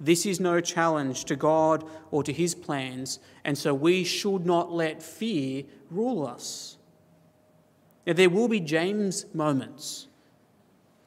This 0.00 0.24
is 0.24 0.40
no 0.40 0.62
challenge 0.62 1.26
to 1.26 1.36
God 1.36 1.84
or 2.10 2.22
to 2.22 2.32
his 2.32 2.54
plans, 2.54 3.18
and 3.44 3.58
so 3.58 3.74
we 3.74 4.04
should 4.04 4.46
not 4.46 4.72
let 4.72 5.02
fear 5.02 5.64
rule 5.90 6.26
us. 6.26 6.78
Now, 8.06 8.12
there 8.12 8.30
will 8.30 8.48
be 8.48 8.60
James 8.60 9.26
moments. 9.34 10.06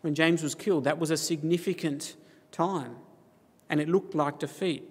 When 0.02 0.16
James 0.16 0.44
was 0.44 0.56
killed, 0.56 0.84
that 0.84 1.00
was 1.00 1.12
a 1.12 1.18
significant 1.18 2.16
time, 2.52 2.96
and 3.70 3.80
it 3.80 3.88
looked 3.88 4.16
like 4.16 4.40
defeat. 4.40 4.90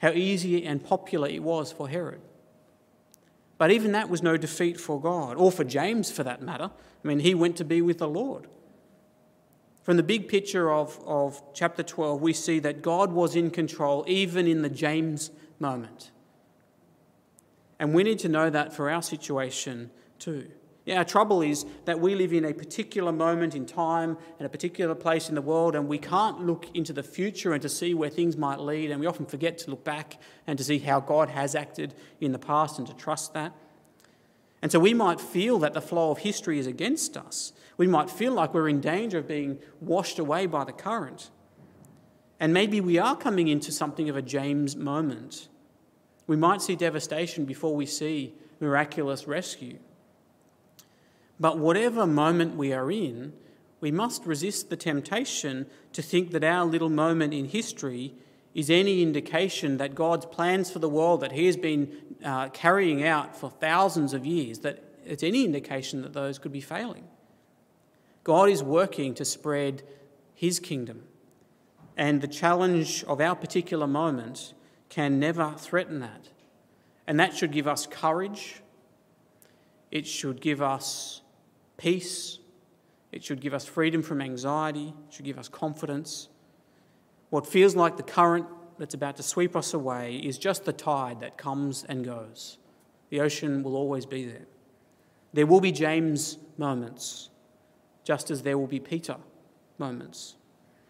How 0.00 0.10
easy 0.10 0.64
and 0.64 0.84
popular 0.84 1.28
it 1.28 1.42
was 1.42 1.72
for 1.72 1.88
Herod. 1.88 2.20
But 3.58 3.70
even 3.70 3.92
that 3.92 4.10
was 4.10 4.22
no 4.22 4.36
defeat 4.36 4.78
for 4.78 5.00
God, 5.00 5.36
or 5.36 5.50
for 5.50 5.64
James 5.64 6.10
for 6.10 6.22
that 6.22 6.42
matter. 6.42 6.70
I 7.04 7.08
mean, 7.08 7.20
he 7.20 7.34
went 7.34 7.56
to 7.56 7.64
be 7.64 7.80
with 7.80 7.98
the 7.98 8.08
Lord. 8.08 8.46
From 9.82 9.96
the 9.96 10.02
big 10.02 10.28
picture 10.28 10.70
of, 10.70 11.00
of 11.06 11.40
chapter 11.54 11.82
12, 11.82 12.20
we 12.20 12.32
see 12.32 12.58
that 12.58 12.82
God 12.82 13.12
was 13.12 13.36
in 13.36 13.50
control 13.50 14.04
even 14.06 14.46
in 14.46 14.62
the 14.62 14.68
James 14.68 15.30
moment. 15.58 16.10
And 17.78 17.94
we 17.94 18.02
need 18.02 18.18
to 18.20 18.28
know 18.28 18.50
that 18.50 18.72
for 18.72 18.90
our 18.90 19.02
situation 19.02 19.90
too. 20.18 20.50
Yeah, 20.86 20.98
our 20.98 21.04
trouble 21.04 21.42
is 21.42 21.66
that 21.84 21.98
we 21.98 22.14
live 22.14 22.32
in 22.32 22.44
a 22.44 22.54
particular 22.54 23.10
moment 23.10 23.56
in 23.56 23.66
time 23.66 24.16
and 24.38 24.46
a 24.46 24.48
particular 24.48 24.94
place 24.94 25.28
in 25.28 25.34
the 25.34 25.42
world, 25.42 25.74
and 25.74 25.88
we 25.88 25.98
can't 25.98 26.46
look 26.46 26.68
into 26.74 26.92
the 26.92 27.02
future 27.02 27.52
and 27.52 27.60
to 27.62 27.68
see 27.68 27.92
where 27.92 28.08
things 28.08 28.36
might 28.36 28.60
lead, 28.60 28.92
and 28.92 29.00
we 29.00 29.06
often 29.06 29.26
forget 29.26 29.58
to 29.58 29.70
look 29.70 29.82
back 29.82 30.20
and 30.46 30.56
to 30.58 30.64
see 30.64 30.78
how 30.78 31.00
God 31.00 31.28
has 31.28 31.56
acted 31.56 31.92
in 32.20 32.30
the 32.30 32.38
past 32.38 32.78
and 32.78 32.86
to 32.86 32.94
trust 32.94 33.34
that. 33.34 33.52
And 34.62 34.70
so 34.70 34.78
we 34.78 34.94
might 34.94 35.20
feel 35.20 35.58
that 35.58 35.74
the 35.74 35.80
flow 35.80 36.12
of 36.12 36.18
history 36.18 36.60
is 36.60 36.68
against 36.68 37.16
us. 37.16 37.52
We 37.76 37.88
might 37.88 38.08
feel 38.08 38.32
like 38.32 38.54
we're 38.54 38.68
in 38.68 38.80
danger 38.80 39.18
of 39.18 39.26
being 39.26 39.58
washed 39.80 40.20
away 40.20 40.46
by 40.46 40.62
the 40.62 40.72
current. 40.72 41.30
And 42.38 42.54
maybe 42.54 42.80
we 42.80 42.96
are 42.96 43.16
coming 43.16 43.48
into 43.48 43.72
something 43.72 44.08
of 44.08 44.16
a 44.16 44.22
James 44.22 44.76
moment. 44.76 45.48
We 46.28 46.36
might 46.36 46.62
see 46.62 46.76
devastation 46.76 47.44
before 47.44 47.74
we 47.74 47.86
see 47.86 48.34
miraculous 48.60 49.26
rescue. 49.26 49.78
But 51.38 51.58
whatever 51.58 52.06
moment 52.06 52.56
we 52.56 52.72
are 52.72 52.90
in, 52.90 53.32
we 53.80 53.90
must 53.90 54.24
resist 54.24 54.70
the 54.70 54.76
temptation 54.76 55.66
to 55.92 56.02
think 56.02 56.30
that 56.30 56.44
our 56.44 56.64
little 56.64 56.88
moment 56.88 57.34
in 57.34 57.46
history 57.46 58.14
is 58.54 58.70
any 58.70 59.02
indication 59.02 59.76
that 59.76 59.94
God's 59.94 60.24
plans 60.24 60.70
for 60.70 60.78
the 60.78 60.88
world 60.88 61.20
that 61.20 61.32
He 61.32 61.44
has 61.44 61.58
been 61.58 61.92
uh, 62.24 62.48
carrying 62.48 63.04
out 63.04 63.36
for 63.36 63.50
thousands 63.50 64.14
of 64.14 64.24
years, 64.24 64.60
that 64.60 64.82
it's 65.04 65.22
any 65.22 65.44
indication 65.44 66.00
that 66.02 66.14
those 66.14 66.38
could 66.38 66.52
be 66.52 66.62
failing. 66.62 67.04
God 68.24 68.48
is 68.48 68.62
working 68.62 69.14
to 69.14 69.26
spread 69.26 69.82
His 70.34 70.58
kingdom, 70.58 71.02
and 71.98 72.22
the 72.22 72.28
challenge 72.28 73.04
of 73.04 73.20
our 73.20 73.36
particular 73.36 73.86
moment 73.86 74.54
can 74.88 75.20
never 75.20 75.54
threaten 75.58 76.00
that. 76.00 76.30
And 77.06 77.20
that 77.20 77.36
should 77.36 77.52
give 77.52 77.68
us 77.68 77.86
courage, 77.86 78.62
it 79.90 80.06
should 80.06 80.40
give 80.40 80.62
us 80.62 81.20
peace, 81.76 82.38
it 83.12 83.24
should 83.24 83.40
give 83.40 83.54
us 83.54 83.64
freedom 83.64 84.02
from 84.02 84.20
anxiety, 84.20 84.94
it 85.08 85.14
should 85.14 85.24
give 85.24 85.38
us 85.38 85.48
confidence. 85.48 86.28
What 87.30 87.46
feels 87.46 87.74
like 87.74 87.96
the 87.96 88.02
current 88.02 88.46
that's 88.78 88.94
about 88.94 89.16
to 89.16 89.22
sweep 89.22 89.56
us 89.56 89.74
away 89.74 90.16
is 90.16 90.38
just 90.38 90.64
the 90.64 90.72
tide 90.72 91.20
that 91.20 91.38
comes 91.38 91.84
and 91.84 92.04
goes. 92.04 92.58
The 93.10 93.20
ocean 93.20 93.62
will 93.62 93.76
always 93.76 94.06
be 94.06 94.24
there. 94.24 94.46
There 95.32 95.46
will 95.46 95.60
be 95.60 95.72
James 95.72 96.38
moments, 96.58 97.30
just 98.04 98.30
as 98.30 98.42
there 98.42 98.58
will 98.58 98.66
be 98.66 98.80
Peter 98.80 99.16
moments. 99.78 100.36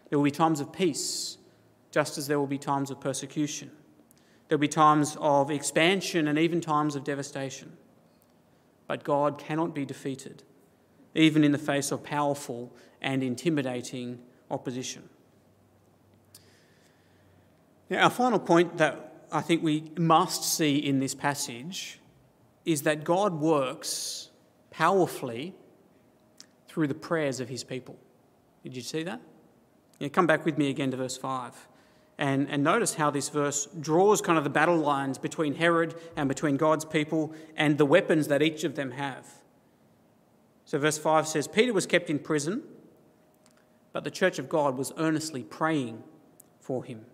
There 0.09 0.17
will 0.17 0.23
be 0.23 0.31
times 0.31 0.59
of 0.59 0.71
peace, 0.71 1.37
just 1.91 2.17
as 2.17 2.27
there 2.27 2.39
will 2.39 2.47
be 2.47 2.57
times 2.57 2.91
of 2.91 2.99
persecution. 2.99 3.71
There 4.47 4.57
will 4.57 4.61
be 4.61 4.67
times 4.67 5.17
of 5.19 5.51
expansion 5.51 6.27
and 6.27 6.39
even 6.39 6.61
times 6.61 6.95
of 6.95 7.03
devastation. 7.03 7.75
But 8.87 9.03
God 9.03 9.37
cannot 9.37 9.75
be 9.75 9.85
defeated, 9.85 10.43
even 11.15 11.43
in 11.43 11.51
the 11.51 11.57
face 11.57 11.91
of 11.91 12.03
powerful 12.03 12.71
and 13.01 13.23
intimidating 13.23 14.19
opposition. 14.49 15.09
Now, 17.89 18.03
our 18.03 18.09
final 18.09 18.39
point 18.39 18.77
that 18.77 19.25
I 19.31 19.41
think 19.41 19.63
we 19.63 19.91
must 19.97 20.43
see 20.43 20.77
in 20.77 20.99
this 20.99 21.15
passage 21.15 21.99
is 22.65 22.83
that 22.83 23.03
God 23.03 23.33
works 23.33 24.29
powerfully 24.71 25.53
through 26.67 26.87
the 26.87 26.93
prayers 26.93 27.39
of 27.39 27.49
his 27.49 27.63
people. 27.63 27.97
Did 28.63 28.75
you 28.75 28.81
see 28.81 29.03
that? 29.03 29.21
Come 30.11 30.27
back 30.27 30.45
with 30.45 30.57
me 30.57 30.69
again 30.69 30.91
to 30.91 30.97
verse 30.97 31.17
5. 31.17 31.67
And, 32.19 32.49
and 32.49 32.63
notice 32.63 32.95
how 32.95 33.09
this 33.09 33.29
verse 33.29 33.67
draws 33.79 34.21
kind 34.21 34.37
of 34.37 34.43
the 34.43 34.49
battle 34.49 34.77
lines 34.77 35.17
between 35.17 35.55
Herod 35.55 35.95
and 36.15 36.27
between 36.27 36.57
God's 36.57 36.85
people 36.85 37.33
and 37.55 37.77
the 37.77 37.85
weapons 37.85 38.27
that 38.27 38.41
each 38.41 38.63
of 38.63 38.75
them 38.75 38.91
have. 38.91 39.27
So, 40.67 40.77
verse 40.77 40.97
5 40.97 41.25
says 41.29 41.47
Peter 41.47 41.71
was 41.71 41.85
kept 41.85 42.09
in 42.09 42.19
prison, 42.19 42.61
but 43.93 44.03
the 44.03 44.11
church 44.11 44.37
of 44.37 44.49
God 44.49 44.77
was 44.77 44.91
earnestly 44.97 45.41
praying 45.41 46.03
for 46.59 46.83
him. 46.83 47.05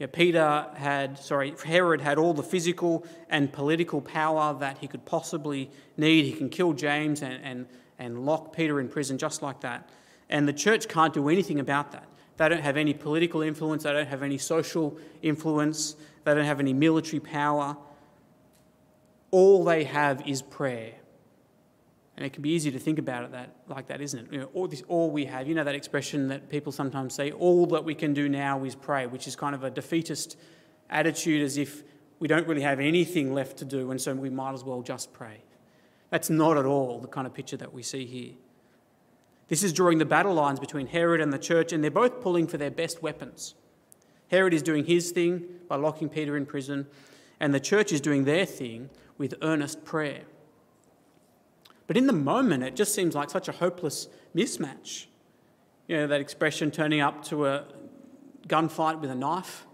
Yeah, 0.00 0.08
Peter 0.08 0.66
had, 0.74 1.20
sorry, 1.20 1.54
Herod 1.64 2.00
had 2.00 2.18
all 2.18 2.34
the 2.34 2.42
physical 2.42 3.06
and 3.30 3.52
political 3.52 4.00
power 4.00 4.58
that 4.58 4.78
he 4.78 4.88
could 4.88 5.04
possibly 5.04 5.70
need. 5.96 6.24
He 6.24 6.32
can 6.32 6.48
kill 6.48 6.72
James 6.72 7.22
and, 7.22 7.40
and, 7.44 7.66
and 7.96 8.26
lock 8.26 8.52
Peter 8.52 8.80
in 8.80 8.88
prison 8.88 9.18
just 9.18 9.40
like 9.40 9.60
that. 9.60 9.88
And 10.28 10.48
the 10.48 10.52
church 10.52 10.88
can't 10.88 11.14
do 11.14 11.28
anything 11.28 11.60
about 11.60 11.92
that. 11.92 12.08
They 12.38 12.48
don't 12.48 12.60
have 12.60 12.76
any 12.76 12.92
political 12.92 13.40
influence, 13.40 13.84
they 13.84 13.92
don't 13.92 14.08
have 14.08 14.24
any 14.24 14.38
social 14.38 14.98
influence, 15.22 15.94
they 16.24 16.34
don't 16.34 16.44
have 16.44 16.58
any 16.58 16.72
military 16.72 17.20
power. 17.20 17.76
All 19.30 19.62
they 19.62 19.84
have 19.84 20.26
is 20.26 20.42
prayer. 20.42 20.94
And 22.16 22.24
it 22.24 22.32
can 22.32 22.42
be 22.42 22.50
easy 22.50 22.70
to 22.70 22.78
think 22.78 22.98
about 22.98 23.24
it 23.24 23.32
that, 23.32 23.50
like 23.68 23.88
that, 23.88 24.00
isn't 24.00 24.18
it? 24.18 24.32
You 24.32 24.40
know, 24.40 24.50
all, 24.54 24.68
this, 24.68 24.82
all 24.88 25.10
we 25.10 25.26
have, 25.26 25.46
you 25.46 25.54
know 25.54 25.64
that 25.64 25.74
expression 25.74 26.28
that 26.28 26.48
people 26.48 26.72
sometimes 26.72 27.14
say, 27.14 27.30
all 27.30 27.66
that 27.66 27.84
we 27.84 27.94
can 27.94 28.14
do 28.14 28.28
now 28.28 28.64
is 28.64 28.74
pray, 28.74 29.06
which 29.06 29.26
is 29.26 29.36
kind 29.36 29.54
of 29.54 29.64
a 29.64 29.70
defeatist 29.70 30.38
attitude 30.88 31.42
as 31.42 31.58
if 31.58 31.82
we 32.18 32.28
don't 32.28 32.46
really 32.48 32.62
have 32.62 32.80
anything 32.80 33.34
left 33.34 33.58
to 33.58 33.64
do 33.66 33.90
and 33.90 34.00
so 34.00 34.14
we 34.14 34.30
might 34.30 34.54
as 34.54 34.64
well 34.64 34.80
just 34.80 35.12
pray. 35.12 35.42
That's 36.10 36.30
not 36.30 36.56
at 36.56 36.64
all 36.64 37.00
the 37.00 37.08
kind 37.08 37.26
of 37.26 37.34
picture 37.34 37.56
that 37.58 37.74
we 37.74 37.82
see 37.82 38.06
here. 38.06 38.32
This 39.48 39.62
is 39.62 39.72
drawing 39.72 39.98
the 39.98 40.04
battle 40.04 40.34
lines 40.34 40.58
between 40.58 40.86
Herod 40.86 41.20
and 41.20 41.32
the 41.32 41.38
church, 41.38 41.72
and 41.72 41.82
they're 41.82 41.90
both 41.90 42.20
pulling 42.20 42.46
for 42.46 42.56
their 42.56 42.70
best 42.70 43.02
weapons. 43.02 43.54
Herod 44.28 44.52
is 44.52 44.62
doing 44.62 44.84
his 44.84 45.12
thing 45.12 45.44
by 45.68 45.76
locking 45.76 46.08
Peter 46.08 46.36
in 46.36 46.46
prison, 46.46 46.86
and 47.38 47.54
the 47.54 47.60
church 47.60 47.92
is 47.92 48.00
doing 48.00 48.24
their 48.24 48.44
thing 48.44 48.90
with 49.18 49.34
earnest 49.42 49.84
prayer. 49.84 50.22
But 51.86 51.96
in 51.96 52.06
the 52.06 52.12
moment, 52.12 52.64
it 52.64 52.74
just 52.74 52.94
seems 52.94 53.14
like 53.14 53.30
such 53.30 53.48
a 53.48 53.52
hopeless 53.52 54.08
mismatch. 54.34 55.06
You 55.86 55.98
know, 55.98 56.06
that 56.08 56.20
expression 56.20 56.70
turning 56.70 57.00
up 57.00 57.24
to 57.26 57.46
a 57.46 57.64
gunfight 58.48 59.00
with 59.00 59.10
a 59.10 59.14
knife. 59.14 59.66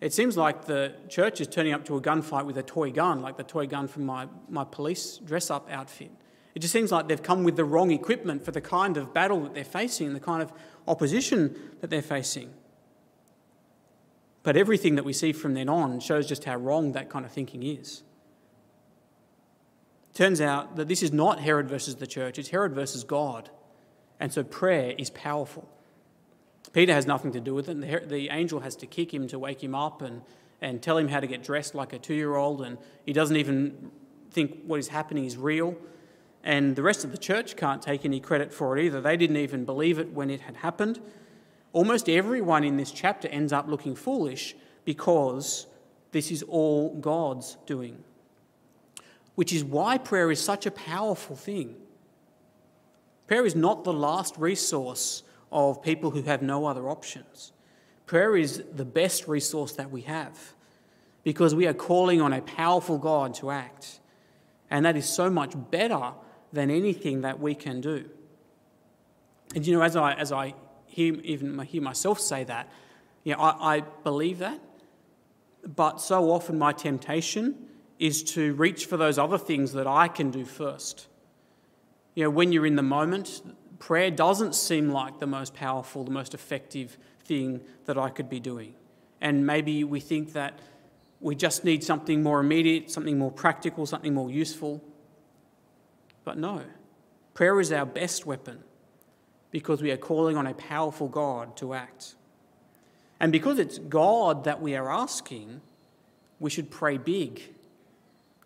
It 0.00 0.12
seems 0.12 0.36
like 0.36 0.66
the 0.66 0.94
church 1.08 1.40
is 1.40 1.46
turning 1.48 1.72
up 1.72 1.84
to 1.86 1.96
a 1.96 2.00
gunfight 2.00 2.44
with 2.44 2.56
a 2.56 2.62
toy 2.62 2.90
gun, 2.90 3.20
like 3.22 3.36
the 3.36 3.44
toy 3.44 3.66
gun 3.66 3.88
from 3.88 4.06
my, 4.06 4.28
my 4.48 4.64
police 4.64 5.18
dress 5.18 5.50
up 5.50 5.68
outfit. 5.70 6.10
It 6.54 6.60
just 6.60 6.72
seems 6.72 6.90
like 6.90 7.08
they've 7.08 7.22
come 7.22 7.44
with 7.44 7.56
the 7.56 7.64
wrong 7.64 7.90
equipment 7.90 8.44
for 8.44 8.50
the 8.50 8.60
kind 8.60 8.96
of 8.96 9.14
battle 9.14 9.40
that 9.42 9.54
they're 9.54 9.64
facing, 9.64 10.08
and 10.08 10.16
the 10.16 10.20
kind 10.20 10.42
of 10.42 10.52
opposition 10.86 11.54
that 11.80 11.90
they're 11.90 12.02
facing. 12.02 12.52
But 14.42 14.56
everything 14.56 14.94
that 14.94 15.04
we 15.04 15.12
see 15.12 15.32
from 15.32 15.54
then 15.54 15.68
on 15.68 16.00
shows 16.00 16.26
just 16.26 16.44
how 16.44 16.56
wrong 16.56 16.92
that 16.92 17.10
kind 17.10 17.24
of 17.24 17.30
thinking 17.30 17.62
is. 17.62 18.02
Turns 20.18 20.40
out 20.40 20.74
that 20.74 20.88
this 20.88 21.04
is 21.04 21.12
not 21.12 21.38
Herod 21.38 21.68
versus 21.68 21.94
the 21.94 22.06
church, 22.08 22.40
it's 22.40 22.48
Herod 22.48 22.72
versus 22.72 23.04
God. 23.04 23.50
And 24.18 24.32
so 24.32 24.42
prayer 24.42 24.92
is 24.98 25.10
powerful. 25.10 25.68
Peter 26.72 26.92
has 26.92 27.06
nothing 27.06 27.30
to 27.30 27.40
do 27.40 27.54
with 27.54 27.68
it. 27.68 27.80
The, 27.80 28.04
the 28.04 28.28
angel 28.30 28.58
has 28.58 28.74
to 28.76 28.86
kick 28.86 29.14
him 29.14 29.28
to 29.28 29.38
wake 29.38 29.62
him 29.62 29.76
up 29.76 30.02
and, 30.02 30.22
and 30.60 30.82
tell 30.82 30.98
him 30.98 31.06
how 31.06 31.20
to 31.20 31.28
get 31.28 31.44
dressed 31.44 31.72
like 31.76 31.92
a 31.92 32.00
two 32.00 32.14
year 32.14 32.34
old, 32.34 32.62
and 32.62 32.78
he 33.06 33.12
doesn't 33.12 33.36
even 33.36 33.92
think 34.32 34.64
what 34.66 34.80
is 34.80 34.88
happening 34.88 35.24
is 35.24 35.36
real. 35.36 35.76
And 36.42 36.74
the 36.74 36.82
rest 36.82 37.04
of 37.04 37.12
the 37.12 37.18
church 37.18 37.56
can't 37.56 37.80
take 37.80 38.04
any 38.04 38.18
credit 38.18 38.52
for 38.52 38.76
it 38.76 38.84
either. 38.86 39.00
They 39.00 39.16
didn't 39.16 39.36
even 39.36 39.64
believe 39.64 40.00
it 40.00 40.12
when 40.12 40.30
it 40.30 40.40
had 40.40 40.56
happened. 40.56 40.98
Almost 41.72 42.08
everyone 42.08 42.64
in 42.64 42.76
this 42.76 42.90
chapter 42.90 43.28
ends 43.28 43.52
up 43.52 43.68
looking 43.68 43.94
foolish 43.94 44.56
because 44.84 45.68
this 46.10 46.32
is 46.32 46.42
all 46.42 46.98
God's 46.98 47.56
doing. 47.66 48.02
Which 49.38 49.52
is 49.52 49.62
why 49.62 49.98
prayer 49.98 50.32
is 50.32 50.40
such 50.40 50.66
a 50.66 50.70
powerful 50.72 51.36
thing. 51.36 51.76
Prayer 53.28 53.46
is 53.46 53.54
not 53.54 53.84
the 53.84 53.92
last 53.92 54.36
resource 54.36 55.22
of 55.52 55.80
people 55.80 56.10
who 56.10 56.22
have 56.22 56.42
no 56.42 56.66
other 56.66 56.88
options. 56.88 57.52
Prayer 58.04 58.36
is 58.36 58.64
the 58.74 58.84
best 58.84 59.28
resource 59.28 59.74
that 59.74 59.92
we 59.92 60.00
have 60.00 60.36
because 61.22 61.54
we 61.54 61.68
are 61.68 61.72
calling 61.72 62.20
on 62.20 62.32
a 62.32 62.42
powerful 62.42 62.98
God 62.98 63.32
to 63.34 63.52
act. 63.52 64.00
And 64.70 64.84
that 64.84 64.96
is 64.96 65.08
so 65.08 65.30
much 65.30 65.54
better 65.70 66.14
than 66.52 66.68
anything 66.68 67.20
that 67.20 67.38
we 67.38 67.54
can 67.54 67.80
do. 67.80 68.10
And 69.54 69.64
you 69.64 69.72
know, 69.72 69.82
as 69.82 69.94
I, 69.94 70.14
as 70.14 70.32
I 70.32 70.54
hear, 70.86 71.14
even 71.22 71.56
hear 71.60 71.80
myself 71.80 72.18
say 72.18 72.42
that, 72.42 72.68
you 73.22 73.34
know, 73.34 73.40
I, 73.40 73.76
I 73.76 73.80
believe 74.02 74.40
that, 74.40 74.58
but 75.64 76.00
so 76.00 76.32
often 76.32 76.58
my 76.58 76.72
temptation 76.72 77.67
is 77.98 78.22
to 78.22 78.54
reach 78.54 78.86
for 78.86 78.96
those 78.96 79.18
other 79.18 79.38
things 79.38 79.72
that 79.72 79.86
I 79.86 80.08
can 80.08 80.30
do 80.30 80.44
first. 80.44 81.06
You 82.14 82.24
know, 82.24 82.30
when 82.30 82.52
you're 82.52 82.66
in 82.66 82.76
the 82.76 82.82
moment, 82.82 83.42
prayer 83.78 84.10
doesn't 84.10 84.54
seem 84.54 84.90
like 84.90 85.18
the 85.18 85.26
most 85.26 85.54
powerful, 85.54 86.04
the 86.04 86.10
most 86.10 86.34
effective 86.34 86.96
thing 87.24 87.60
that 87.86 87.98
I 87.98 88.08
could 88.10 88.28
be 88.28 88.40
doing. 88.40 88.74
And 89.20 89.46
maybe 89.46 89.84
we 89.84 90.00
think 90.00 90.32
that 90.32 90.58
we 91.20 91.34
just 91.34 91.64
need 91.64 91.82
something 91.82 92.22
more 92.22 92.40
immediate, 92.40 92.90
something 92.90 93.18
more 93.18 93.32
practical, 93.32 93.86
something 93.86 94.14
more 94.14 94.30
useful. 94.30 94.82
But 96.24 96.38
no, 96.38 96.62
prayer 97.34 97.58
is 97.60 97.72
our 97.72 97.86
best 97.86 98.26
weapon 98.26 98.62
because 99.50 99.82
we 99.82 99.90
are 99.90 99.96
calling 99.96 100.36
on 100.36 100.46
a 100.46 100.54
powerful 100.54 101.08
God 101.08 101.56
to 101.56 101.74
act. 101.74 102.14
And 103.18 103.32
because 103.32 103.58
it's 103.58 103.78
God 103.78 104.44
that 104.44 104.60
we 104.60 104.76
are 104.76 104.92
asking, 104.92 105.60
we 106.38 106.50
should 106.50 106.70
pray 106.70 106.98
big. 106.98 107.42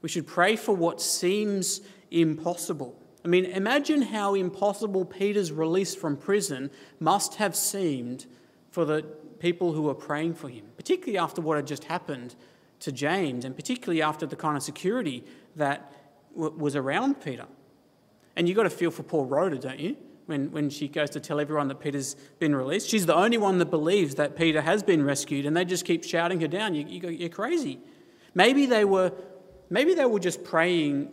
We 0.03 0.09
should 0.09 0.27
pray 0.27 0.57
for 0.57 0.75
what 0.75 1.01
seems 1.01 1.81
impossible. 2.11 2.99
I 3.25 3.29
mean, 3.29 3.45
imagine 3.47 4.03
how 4.03 4.35
impossible 4.35 5.05
Peter's 5.05 5.53
release 5.53 5.95
from 5.95 6.17
prison 6.17 6.71
must 6.99 7.37
have 7.37 7.55
seemed 7.55 8.27
for 8.71 8.85
the 8.85 9.03
people 9.39 9.73
who 9.73 9.83
were 9.83 9.95
praying 9.95 10.35
for 10.35 10.49
him, 10.49 10.65
particularly 10.77 11.19
after 11.19 11.41
what 11.41 11.57
had 11.57 11.67
just 11.67 11.85
happened 11.85 12.35
to 12.81 12.91
James, 12.91 13.45
and 13.45 13.55
particularly 13.55 14.03
after 14.03 14.27
the 14.27 14.35
kind 14.35 14.57
of 14.57 14.63
security 14.63 15.25
that 15.55 15.93
w- 16.35 16.55
was 16.57 16.75
around 16.75 17.21
Peter. 17.21 17.47
And 18.35 18.49
you've 18.49 18.57
got 18.57 18.65
to 18.65 18.71
feel 18.71 18.91
for 18.91 19.05
poor 19.05 19.25
Rhoda, 19.25 19.59
don't 19.59 19.79
you? 19.79 19.97
When, 20.27 20.51
when 20.53 20.71
she 20.71 20.89
goes 20.89 21.11
to 21.11 21.21
tell 21.21 21.41
everyone 21.41 21.69
that 21.69 21.81
Peter's 21.81 22.15
been 22.39 22.55
released. 22.55 22.89
She's 22.89 23.07
the 23.07 23.15
only 23.15 23.39
one 23.39 23.59
that 23.59 23.67
believes 23.67 24.15
that 24.15 24.37
Peter 24.37 24.63
has 24.63 24.83
been 24.83 25.05
rescued, 25.05 25.47
and 25.47 25.57
they 25.57 25.65
just 25.65 25.85
keep 25.85 26.05
shouting 26.05 26.41
her 26.41 26.49
down. 26.49 26.75
You, 26.75 26.87
you, 26.87 27.09
you're 27.09 27.29
crazy. 27.29 27.79
Maybe 28.35 28.67
they 28.67 28.85
were, 28.85 29.13
maybe 29.73 29.95
they 29.95 30.05
were 30.05 30.21
just 30.21 30.45
praying 30.45 31.11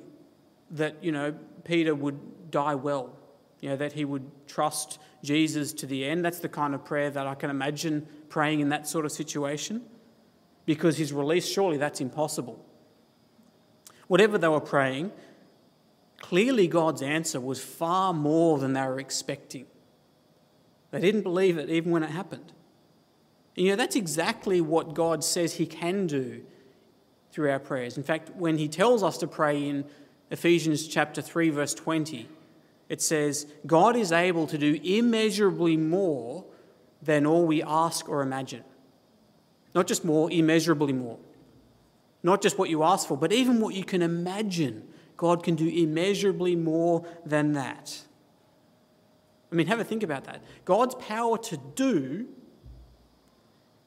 that, 0.72 1.02
you 1.02 1.14
know, 1.14 1.34
Peter 1.64 1.96
would 1.96 2.52
die 2.52 2.76
well, 2.76 3.18
you 3.62 3.70
know, 3.70 3.78
that 3.78 3.94
he 3.94 4.04
would 4.04 4.30
trust 4.48 5.00
Jesus 5.24 5.72
to 5.74 5.86
the 5.86 6.06
end. 6.06 6.26
That's 6.26 6.40
the 6.40 6.50
kind 6.50 6.76
of 6.76 6.84
prayer 6.84 7.10
that 7.10 7.26
I 7.26 7.36
can 7.36 7.50
imagine 7.50 8.06
praying 8.28 8.60
in 8.60 8.70
that 8.70 8.86
sort 8.86 9.06
of 9.06 9.14
situation. 9.14 9.84
Because 10.66 10.98
his 10.98 11.14
release, 11.14 11.48
surely 11.48 11.78
that's 11.78 12.02
impossible. 12.02 12.64
Whatever 14.08 14.38
they 14.38 14.50
were 14.50 14.60
praying, 14.60 15.12
clearly 16.18 16.68
God's 16.68 17.02
answer 17.02 17.40
was 17.40 17.64
far 17.64 18.14
more 18.14 18.60
than 18.60 18.74
they 18.74 18.82
were 18.82 19.00
expecting. 19.00 19.68
They 20.92 21.00
didn't 21.00 21.22
believe 21.22 21.58
it 21.58 21.70
even 21.70 21.92
when 21.92 22.04
it 22.04 22.10
happened. 22.10 22.52
And, 23.56 23.66
you 23.66 23.72
know, 23.72 23.78
that's 23.78 23.96
exactly 23.96 24.60
what 24.60 24.94
God 24.94 25.24
says 25.24 25.56
He 25.56 25.66
can 25.66 26.08
do 26.08 26.44
through 27.32 27.52
our 27.52 27.60
prayers. 27.60 27.98
In 27.98 28.04
fact, 28.04 28.32
when 28.36 28.58
He 28.58 28.68
tells 28.68 29.04
us 29.04 29.18
to 29.20 29.28
pray 29.28 29.68
in 29.68 29.86
Ephesians 30.32 30.88
chapter 30.88 31.22
3 31.22 31.50
verse 31.50 31.74
20, 31.74 32.28
it 32.90 33.02
says, 33.02 33.46
God 33.68 33.96
is 33.96 34.12
able 34.12 34.48
to 34.48 34.58
do 34.58 34.80
immeasurably 34.84 35.78
more 35.78 36.46
than 37.02 37.26
all 37.26 37.46
we 37.46 37.62
ask 37.62 38.10
or 38.10 38.22
imagine. 38.22 38.64
Not 39.76 39.88
just 39.88 40.04
more, 40.04 40.32
immeasurably 40.32 40.94
more. 40.94 41.20
Not 42.24 42.42
just 42.42 42.58
what 42.58 42.70
you 42.70 42.84
ask 42.84 43.08
for, 43.08 43.16
but 43.16 43.32
even 43.32 43.62
what 43.62 43.76
you 43.76 43.84
can 43.84 44.02
imagine. 44.02 44.88
God 45.16 45.44
can 45.44 45.56
do 45.56 45.68
immeasurably 45.68 46.56
more 46.56 47.06
than 47.26 47.54
that. 47.54 48.02
I 49.52 49.56
mean, 49.56 49.68
have 49.68 49.80
a 49.80 49.84
think 49.84 50.04
about 50.04 50.26
that. 50.26 50.42
God's 50.66 50.96
power 50.96 51.38
to 51.38 51.58
do 51.76 52.28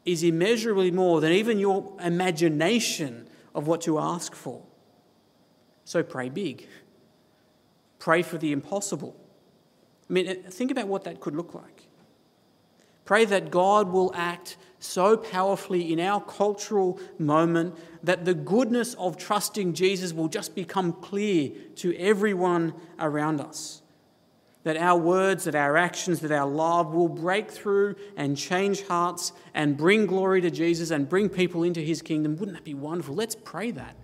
is 0.04 0.22
immeasurably 0.22 0.90
more 0.90 1.20
than 1.20 1.32
even 1.32 1.58
your 1.58 1.92
imagination 2.00 3.28
of 3.54 3.66
what 3.66 3.82
to 3.82 3.98
ask 3.98 4.34
for. 4.34 4.62
So 5.84 6.02
pray 6.02 6.28
big. 6.28 6.68
Pray 7.98 8.22
for 8.22 8.38
the 8.38 8.52
impossible. 8.52 9.16
I 10.08 10.12
mean, 10.12 10.28
uh, 10.28 10.50
think 10.50 10.70
about 10.70 10.88
what 10.88 11.04
that 11.04 11.20
could 11.20 11.36
look 11.36 11.54
like. 11.54 11.88
Pray 13.04 13.24
that 13.24 13.50
God 13.50 13.90
will 13.90 14.12
act 14.14 14.56
so 14.78 15.16
powerfully 15.16 15.92
in 15.92 16.00
our 16.00 16.20
cultural 16.20 16.98
moment 17.18 17.76
that 18.02 18.24
the 18.24 18.34
goodness 18.34 18.94
of 18.94 19.16
trusting 19.16 19.74
Jesus 19.74 20.12
will 20.12 20.28
just 20.28 20.54
become 20.54 20.92
clear 20.92 21.50
to 21.76 21.96
everyone 21.96 22.74
around 22.98 23.40
us. 23.40 23.81
That 24.64 24.76
our 24.76 24.98
words, 24.98 25.44
that 25.44 25.54
our 25.56 25.76
actions, 25.76 26.20
that 26.20 26.30
our 26.30 26.46
love 26.46 26.94
will 26.94 27.08
break 27.08 27.50
through 27.50 27.96
and 28.16 28.36
change 28.36 28.86
hearts 28.86 29.32
and 29.54 29.76
bring 29.76 30.06
glory 30.06 30.40
to 30.40 30.50
Jesus 30.50 30.90
and 30.90 31.08
bring 31.08 31.28
people 31.28 31.64
into 31.64 31.80
his 31.80 32.00
kingdom. 32.00 32.36
Wouldn't 32.36 32.56
that 32.56 32.64
be 32.64 32.74
wonderful? 32.74 33.14
Let's 33.14 33.34
pray 33.34 33.72
that. 33.72 33.96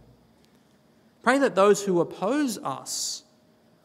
Pray 1.23 1.39
that 1.39 1.55
those 1.55 1.85
who 1.85 2.01
oppose 2.01 2.59
us 2.59 3.23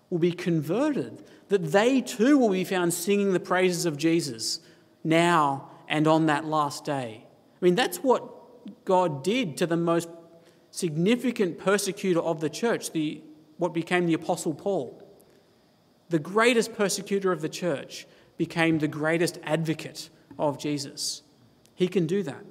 will 0.09 0.17
be 0.19 0.31
converted, 0.31 1.23
that 1.49 1.71
they 1.71 2.01
too 2.01 2.37
will 2.37 2.49
be 2.49 2.63
found 2.63 2.93
singing 2.93 3.33
the 3.33 3.39
praises 3.39 3.85
of 3.85 3.97
Jesus 3.97 4.59
now 5.03 5.69
and 5.87 6.07
on 6.07 6.27
that 6.27 6.45
last 6.45 6.85
day. 6.85 7.25
I 7.61 7.65
mean, 7.65 7.75
that's 7.75 7.97
what 7.97 8.85
God 8.85 9.23
did 9.23 9.57
to 9.57 9.67
the 9.67 9.77
most 9.77 10.09
significant 10.71 11.59
persecutor 11.59 12.19
of 12.19 12.39
the 12.39 12.49
church, 12.49 12.91
the, 12.91 13.21
what 13.57 13.73
became 13.73 14.05
the 14.05 14.13
Apostle 14.13 14.53
Paul. 14.53 15.02
The 16.13 16.19
greatest 16.19 16.75
persecutor 16.75 17.31
of 17.31 17.41
the 17.41 17.49
church 17.49 18.05
became 18.37 18.77
the 18.77 18.87
greatest 18.87 19.39
advocate 19.41 20.11
of 20.37 20.59
Jesus. 20.59 21.23
He 21.73 21.87
can 21.87 22.05
do 22.05 22.21
that. 22.21 22.45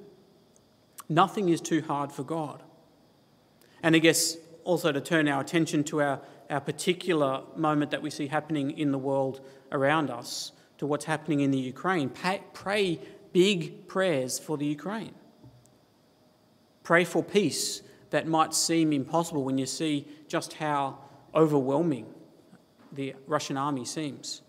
Nothing 1.07 1.47
is 1.47 1.61
too 1.61 1.81
hard 1.81 2.11
for 2.11 2.23
God. 2.23 2.61
And 3.81 3.95
I 3.95 3.99
guess 3.99 4.35
also 4.65 4.91
to 4.91 4.99
turn 4.99 5.29
our 5.29 5.39
attention 5.39 5.85
to 5.85 6.01
our, 6.01 6.19
our 6.49 6.59
particular 6.59 7.43
moment 7.55 7.91
that 7.91 8.01
we 8.01 8.09
see 8.09 8.27
happening 8.27 8.77
in 8.77 8.91
the 8.91 8.97
world 8.97 9.39
around 9.71 10.09
us, 10.09 10.51
to 10.79 10.85
what's 10.85 11.05
happening 11.05 11.39
in 11.39 11.51
the 11.51 11.57
Ukraine. 11.57 12.09
Pay, 12.09 12.41
pray 12.51 12.99
big 13.31 13.87
prayers 13.87 14.39
for 14.39 14.57
the 14.57 14.65
Ukraine. 14.65 15.15
Pray 16.83 17.05
for 17.05 17.23
peace 17.23 17.81
that 18.09 18.27
might 18.27 18.53
seem 18.53 18.91
impossible 18.91 19.45
when 19.45 19.57
you 19.57 19.65
see 19.65 20.05
just 20.27 20.51
how 20.55 20.97
overwhelming 21.33 22.13
the 22.93 23.15
Russian 23.27 23.57
army 23.57 23.85
seems. 23.85 24.41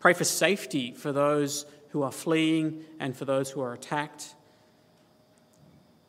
Pray 0.00 0.12
for 0.12 0.24
safety 0.24 0.92
for 0.92 1.12
those 1.12 1.66
who 1.90 2.02
are 2.02 2.12
fleeing 2.12 2.84
and 3.00 3.16
for 3.16 3.24
those 3.24 3.50
who 3.50 3.60
are 3.60 3.72
attacked. 3.72 4.34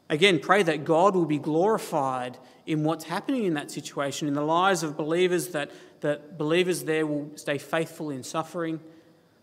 Again, 0.10 0.40
pray 0.40 0.64
that 0.64 0.86
God 0.86 1.16
will 1.16 1.26
be 1.26 1.38
glorified 1.38 2.38
in 2.66 2.84
what's 2.84 3.06
happening 3.06 3.44
in 3.44 3.54
that 3.56 3.72
situation, 3.72 4.28
in 4.28 4.34
the 4.34 4.42
lives 4.42 4.84
of 4.84 4.98
believers, 4.98 5.50
that, 5.50 5.72
that 6.02 6.38
believers 6.38 6.84
there 6.84 7.06
will 7.06 7.32
stay 7.36 7.58
faithful 7.58 8.10
in 8.10 8.24
suffering, 8.24 8.80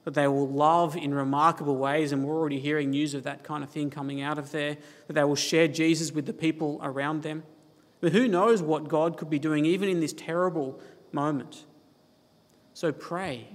that 0.04 0.14
they 0.14 0.28
will 0.28 0.48
love 0.48 0.96
in 0.96 1.12
remarkable 1.12 1.76
ways, 1.76 2.12
and 2.12 2.24
we're 2.24 2.34
already 2.34 2.60
hearing 2.60 2.90
news 2.90 3.14
of 3.14 3.22
that 3.24 3.42
kind 3.42 3.62
of 3.64 3.70
thing 3.70 3.90
coming 3.90 4.22
out 4.22 4.38
of 4.38 4.52
there, 4.52 4.76
that 5.06 5.14
they 5.14 5.24
will 5.24 5.34
share 5.34 5.68
Jesus 5.68 6.12
with 6.12 6.26
the 6.26 6.32
people 6.32 6.78
around 6.82 7.22
them. 7.22 7.42
But 8.00 8.12
who 8.12 8.28
knows 8.28 8.62
what 8.62 8.88
God 8.88 9.16
could 9.16 9.30
be 9.30 9.38
doing 9.38 9.64
even 9.64 9.88
in 9.88 10.00
this 10.00 10.12
terrible 10.12 10.80
moment? 11.12 11.64
So 12.74 12.92
pray, 12.92 13.48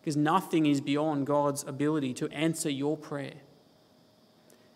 because 0.00 0.16
nothing 0.16 0.66
is 0.66 0.80
beyond 0.80 1.26
God's 1.26 1.62
ability 1.62 2.12
to 2.14 2.28
answer 2.28 2.68
your 2.68 2.96
prayer. 2.96 3.34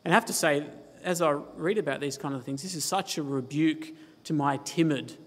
And 0.05 0.15
I 0.15 0.17
have 0.17 0.27
to 0.27 0.33
say, 0.33 0.67
as 1.03 1.21
I 1.21 1.33
read 1.33 1.79
about 1.79 2.01
these 2.01 2.17
kind 2.17 2.35
of 2.35 2.45
things, 2.45 2.63
this 2.63 2.75
is 2.75 2.85
such 2.85 3.19
a 3.19 3.23
rebuke 3.23 3.89
to 4.25 4.33
my 4.33 4.59
timid 4.59 5.19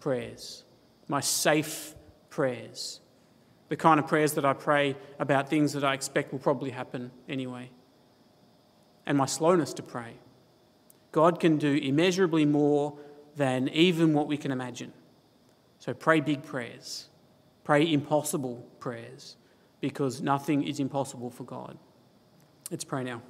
prayers, 0.00 0.64
my 1.08 1.20
safe 1.20 1.94
prayers, 2.30 3.00
the 3.68 3.76
kind 3.76 4.00
of 4.00 4.06
prayers 4.06 4.32
that 4.34 4.44
I 4.44 4.52
pray 4.52 4.96
about 5.18 5.50
things 5.50 5.72
that 5.74 5.84
I 5.84 5.94
expect 5.94 6.32
will 6.32 6.38
probably 6.38 6.70
happen 6.70 7.10
anyway, 7.28 7.70
and 9.04 9.18
my 9.18 9.26
slowness 9.26 9.74
to 9.74 9.82
pray. 9.82 10.14
God 11.12 11.38
can 11.38 11.58
do 11.58 11.74
immeasurably 11.74 12.44
more 12.44 12.98
than 13.36 13.68
even 13.68 14.14
what 14.14 14.26
we 14.26 14.36
can 14.36 14.50
imagine. 14.50 14.92
So 15.78 15.92
pray 15.92 16.20
big 16.20 16.42
prayers, 16.42 17.08
pray 17.66 17.92
impossible 17.92 18.64
prayers, 18.78 19.34
because 19.80 20.22
nothing 20.22 20.62
is 20.62 20.78
impossible 20.78 21.30
for 21.30 21.42
God. 21.42 21.76
Let's 22.70 22.84
pray 22.84 23.02
now. 23.02 23.22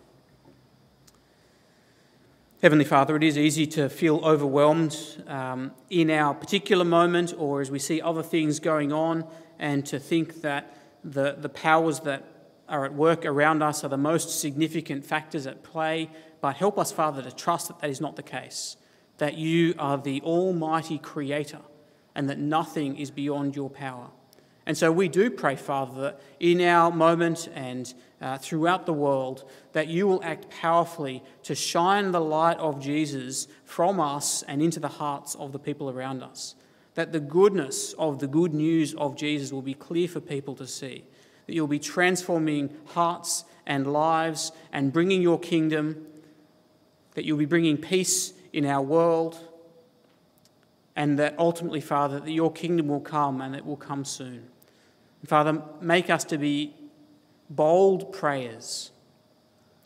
Heavenly 2.60 2.84
Father, 2.84 3.16
it 3.16 3.22
is 3.22 3.38
easy 3.38 3.66
to 3.68 3.88
feel 3.88 4.18
overwhelmed 4.22 4.94
um, 5.26 5.72
in 5.88 6.10
our 6.10 6.34
particular 6.34 6.84
moment 6.84 7.32
or 7.38 7.62
as 7.62 7.70
we 7.70 7.78
see 7.78 8.02
other 8.02 8.22
things 8.22 8.60
going 8.60 8.92
on 8.92 9.24
and 9.58 9.86
to 9.86 9.98
think 9.98 10.42
that 10.42 10.76
the, 11.02 11.36
the 11.38 11.48
powers 11.48 12.00
that 12.00 12.22
are 12.68 12.84
at 12.84 12.92
work 12.92 13.24
around 13.24 13.62
us 13.62 13.84
are 13.84 13.88
the 13.88 13.96
most 13.96 14.38
significant 14.38 15.06
factors 15.06 15.46
at 15.46 15.62
play. 15.62 16.10
But 16.42 16.56
help 16.56 16.78
us, 16.78 16.92
Father, 16.92 17.22
to 17.22 17.32
trust 17.32 17.68
that 17.68 17.78
that 17.78 17.88
is 17.88 18.02
not 18.02 18.16
the 18.16 18.22
case, 18.22 18.76
that 19.16 19.38
you 19.38 19.74
are 19.78 19.96
the 19.96 20.20
Almighty 20.20 20.98
Creator 20.98 21.62
and 22.14 22.28
that 22.28 22.38
nothing 22.38 22.98
is 22.98 23.10
beyond 23.10 23.56
your 23.56 23.70
power. 23.70 24.10
And 24.66 24.76
so 24.76 24.90
we 24.90 25.08
do 25.08 25.30
pray, 25.30 25.54
Father, 25.54 26.00
that 26.02 26.20
in 26.40 26.60
our 26.60 26.90
moment 26.90 27.48
and 27.54 27.92
uh, 28.20 28.36
throughout 28.36 28.84
the 28.84 28.92
world, 28.92 29.48
that 29.72 29.86
you 29.86 30.08
will 30.08 30.22
act 30.24 30.50
powerfully 30.50 31.22
to 31.44 31.54
shine 31.54 32.10
the 32.10 32.20
light 32.20 32.58
of 32.58 32.80
Jesus 32.80 33.46
from 33.64 34.00
us 34.00 34.42
and 34.42 34.60
into 34.60 34.80
the 34.80 34.88
hearts 34.88 35.36
of 35.36 35.52
the 35.52 35.60
people 35.60 35.88
around 35.88 36.22
us. 36.22 36.56
That 36.94 37.12
the 37.12 37.20
goodness 37.20 37.92
of 37.92 38.18
the 38.18 38.26
good 38.26 38.52
news 38.52 38.92
of 38.94 39.16
Jesus 39.16 39.52
will 39.52 39.62
be 39.62 39.74
clear 39.74 40.08
for 40.08 40.20
people 40.20 40.56
to 40.56 40.66
see. 40.66 41.04
That 41.46 41.54
you'll 41.54 41.68
be 41.68 41.78
transforming 41.78 42.74
hearts 42.86 43.44
and 43.66 43.92
lives 43.92 44.50
and 44.72 44.92
bringing 44.92 45.22
your 45.22 45.38
kingdom. 45.38 46.06
That 47.14 47.24
you'll 47.24 47.38
be 47.38 47.44
bringing 47.44 47.76
peace 47.76 48.32
in 48.52 48.66
our 48.66 48.82
world. 48.82 49.38
And 50.96 51.20
that 51.20 51.38
ultimately, 51.38 51.82
Father, 51.82 52.18
that 52.18 52.32
your 52.32 52.50
kingdom 52.50 52.88
will 52.88 53.00
come 53.00 53.40
and 53.40 53.54
it 53.54 53.64
will 53.64 53.76
come 53.76 54.04
soon. 54.04 54.48
Father, 55.26 55.62
make 55.80 56.10
us 56.10 56.24
to 56.24 56.38
be 56.38 56.74
bold 57.50 58.12
prayers, 58.12 58.90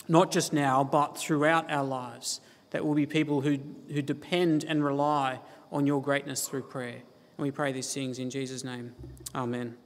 not 0.09 0.31
just 0.31 0.53
now, 0.53 0.85
but 0.85 1.17
throughout 1.17 1.71
our 1.71 1.85
lives, 1.85 2.41
that 2.71 2.85
will 2.85 2.95
be 2.95 3.07
people 3.07 3.41
who, 3.41 3.59
who 3.89 4.03
depend 4.03 4.65
and 4.65 4.85
rely 4.85 5.41
on 5.73 5.87
your 5.87 6.03
greatness 6.03 6.49
through 6.49 6.63
prayer. 6.63 7.03
And 7.37 7.45
we 7.45 7.51
pray 7.51 7.73
these 7.73 7.93
things 7.93 8.19
in 8.19 8.31
Jesus' 8.31 8.65
name. 8.65 8.95
Amen. 9.35 9.77